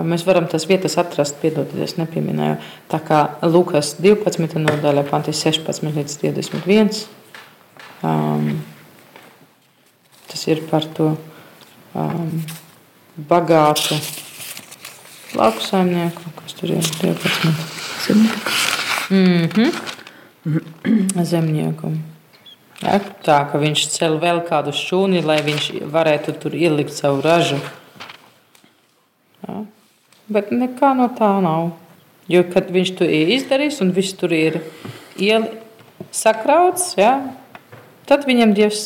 mēs 0.08 0.26
varam 0.28 0.48
tās 0.50 0.66
vietas 0.70 0.98
atrast, 1.02 1.40
piedodiet, 1.42 1.82
es 1.84 1.98
nepieminēju. 2.00 2.60
Tā 2.92 3.00
kā 3.04 3.24
Lukas 3.46 3.96
12. 4.00 4.62
nodaļa, 4.64 5.06
panti 5.10 5.34
16 5.36 5.90
līdz 5.98 6.20
21. 6.24 7.04
Um, 8.04 8.56
tas 10.34 10.48
ir 10.50 10.64
par 10.66 10.86
to 10.98 11.12
um, 11.94 12.42
bagātu 13.30 14.00
lauksaimnieku, 15.38 16.32
kas 16.40 16.58
tur 16.58 16.74
ir 16.74 16.82
12. 16.82 17.54
Zemnieku. 18.08 18.50
Mm 19.10 19.48
-hmm. 19.54 21.24
Zemnieku. 21.24 21.92
Ja, 22.82 23.00
tā 23.24 23.52
ka 23.52 23.58
viņš 23.62 23.88
cel 23.94 24.18
vēl 24.20 24.42
kādu 24.48 24.74
šūni, 24.74 25.22
lai 25.24 25.42
viņš 25.42 25.70
varētu 25.92 26.34
tur 26.40 26.56
ielikt 26.56 26.94
savu 26.94 27.22
ražu. 27.22 27.60
Ja. 29.48 29.66
Bet 30.28 30.52
nekā 30.52 30.94
no 30.98 31.08
tā 31.08 31.42
nav. 31.42 31.72
Jo, 32.28 32.44
kad 32.54 32.72
viņš 32.72 32.96
to 32.98 33.06
ir 33.06 33.28
izdarījis 33.28 33.82
un 33.82 33.92
viss 33.92 34.14
tur 34.14 34.34
ir 34.34 34.62
sakrauts, 36.12 36.94
ja, 36.98 37.22
tad 38.10 38.28
viņam 38.30 38.54
Dievs 38.58 38.86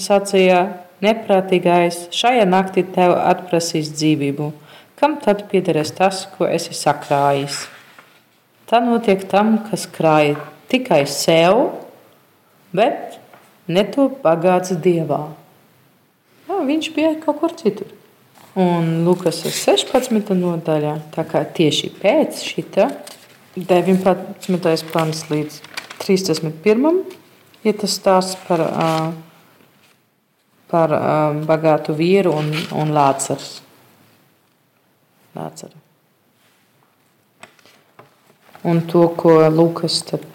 sacīja, 0.00 0.60
neprātīgais, 1.04 2.08
šajā 2.14 2.46
naktī 2.48 2.84
tev 2.84 3.16
atprasīs 3.18 3.92
dzīvību. 3.96 4.50
Kam 5.00 5.16
tad 5.22 5.46
piederēs 5.48 5.94
tas, 5.96 6.26
ko 6.34 6.48
esi 6.48 6.76
sakrājis? 6.76 7.62
Tā 8.68 8.82
notiek 8.84 9.22
tam, 9.30 9.56
kas 9.70 9.86
krāja 9.90 10.36
tikai 10.70 11.02
sev, 11.08 11.70
bet 12.76 13.16
netop 13.70 14.20
bagāts 14.22 14.74
dievā. 14.76 15.24
Jā, 16.50 16.60
viņš 16.68 16.90
bija 16.94 17.14
kaut 17.24 17.40
kur 17.40 17.54
citur. 17.56 17.88
Un 18.58 19.04
Lukas 19.06 19.40
16. 19.46 20.34
nodaļā, 20.34 20.96
tā 21.14 21.24
kā 21.26 21.44
tieši 21.46 21.92
pēc 22.00 22.42
šita 22.42 22.88
19. 23.56 24.90
pants 24.90 25.24
līdz 25.30 25.60
31. 26.02 27.19
Ir 27.64 27.76
tas 27.80 27.96
stāsts 27.98 28.38
par, 28.46 28.62
par 30.70 30.94
bagātu 31.48 31.96
vīru 31.96 32.32
un, 32.38 32.50
un 32.76 32.94
lācars. 32.96 33.60
Lācaru. 35.36 35.76
Un 38.70 38.82
to, 38.84 39.06
ko 39.16 39.38
Lukas 39.48 40.02
tad 40.04 40.26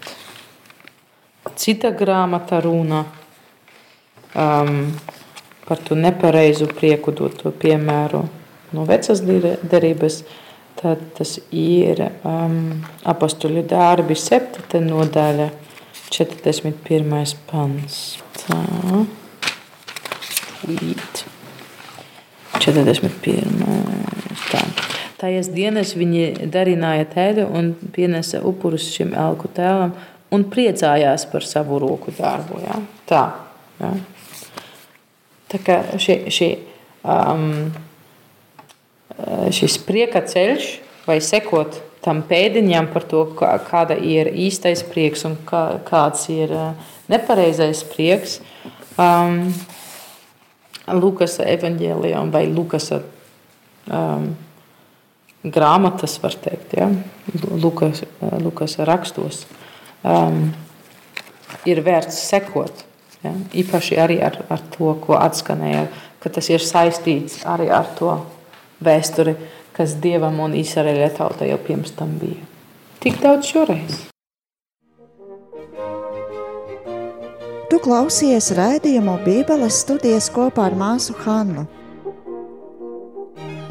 cita 1.55 1.91
grāmata 1.93 2.57
runā 2.63 3.03
um, 4.33 4.79
par 5.67 5.81
to 5.85 5.95
nepareizu 5.95 6.67
prieku, 6.73 7.13
dot 7.13 7.37
to 7.41 7.51
piemēru 7.51 8.23
no 8.73 8.85
vecas 8.85 9.21
derības, 9.21 10.23
tad 10.79 11.01
tas 11.17 11.37
ir 11.55 12.01
um, 12.25 12.81
apakstuļu 13.07 13.63
darbi, 13.69 14.17
7. 14.17 14.81
nodaļa, 14.83 15.49
41. 16.15 17.35
pants. 17.49 17.95
Tā. 18.39 18.57
Līt. 20.63 21.25
41. 22.63 23.65
Tā. 24.47 24.61
Tajās 25.19 25.49
dienas 25.51 25.91
viņi 25.99 26.47
darināja 26.53 27.07
tēdu 27.11 27.49
un 27.51 27.73
pienesa 27.95 28.39
upurus 28.47 28.87
šim 28.93 29.11
elku 29.11 29.51
tēlam 29.51 29.91
un 30.31 30.45
priecājās 30.51 31.27
par 31.31 31.43
savu 31.43 31.81
roku 31.83 32.15
darbu. 32.15 32.61
Ja? 32.63 32.79
Tā. 33.11 33.23
Ja? 33.81 33.91
Tā 35.51 35.59
kā 35.67 35.81
šī, 35.99 36.17
šī, 36.31 36.49
um, 37.03 37.73
šis 39.51 39.75
prieka 39.83 40.23
ceļš 40.23 40.71
vai 41.09 41.19
sekot 41.19 41.81
tam 42.05 42.21
pēdiņam 42.29 42.91
par 42.93 43.05
to, 43.09 43.23
kāda 43.35 43.97
ir 43.97 44.29
īstais 44.29 44.83
prieks 44.85 45.25
un 45.27 45.37
kā, 45.47 45.63
kāds 45.87 46.27
ir 46.33 46.53
uh, 46.53 46.91
nepareizais 47.11 47.83
prieks. 47.89 48.39
Um, 49.01 49.49
Lukas 50.85 51.39
evanģēlijā 51.41 52.19
vai 52.29 52.45
Lukas 52.45 52.91
um, 52.93 54.27
grāmatas, 55.41 56.19
var 56.21 56.37
teikt, 56.41 56.75
ja? 56.77 56.91
Lukas, 57.49 58.03
Lukas 58.41 58.77
rakstos, 58.85 59.47
um, 60.05 60.51
ir 61.65 61.81
vērts 61.85 62.21
sekot 62.29 62.85
Ja? 63.25 63.33
Īpaši 63.57 63.97
arī 64.01 64.19
ar, 64.23 64.39
ar 64.53 64.61
to, 64.75 64.93
ko 65.01 65.17
atskanēja, 65.17 65.87
ka 66.21 66.31
tas 66.33 66.49
ir 66.51 66.63
saistīts 66.63 67.41
arī 67.49 67.69
ar 67.73 67.87
to 67.97 68.17
vēsturi, 68.85 69.35
kas 69.75 69.95
Dievam 70.01 70.39
un 70.45 70.55
Izraēļa 70.55 71.11
tautai 71.17 71.51
jau 71.51 71.59
pirms 71.61 71.93
tam 71.97 72.15
bija. 72.21 72.41
Tik 73.03 73.19
daudz 73.21 73.51
šoreiz. 73.51 74.03
Tu 77.69 77.79
klausies 77.83 78.51
raidījumu 78.55 79.17
Bībeles 79.25 79.81
studijas 79.83 80.29
kopā 80.33 80.69
ar 80.69 80.77
māsu 80.79 81.15
Hannu. 81.25 81.65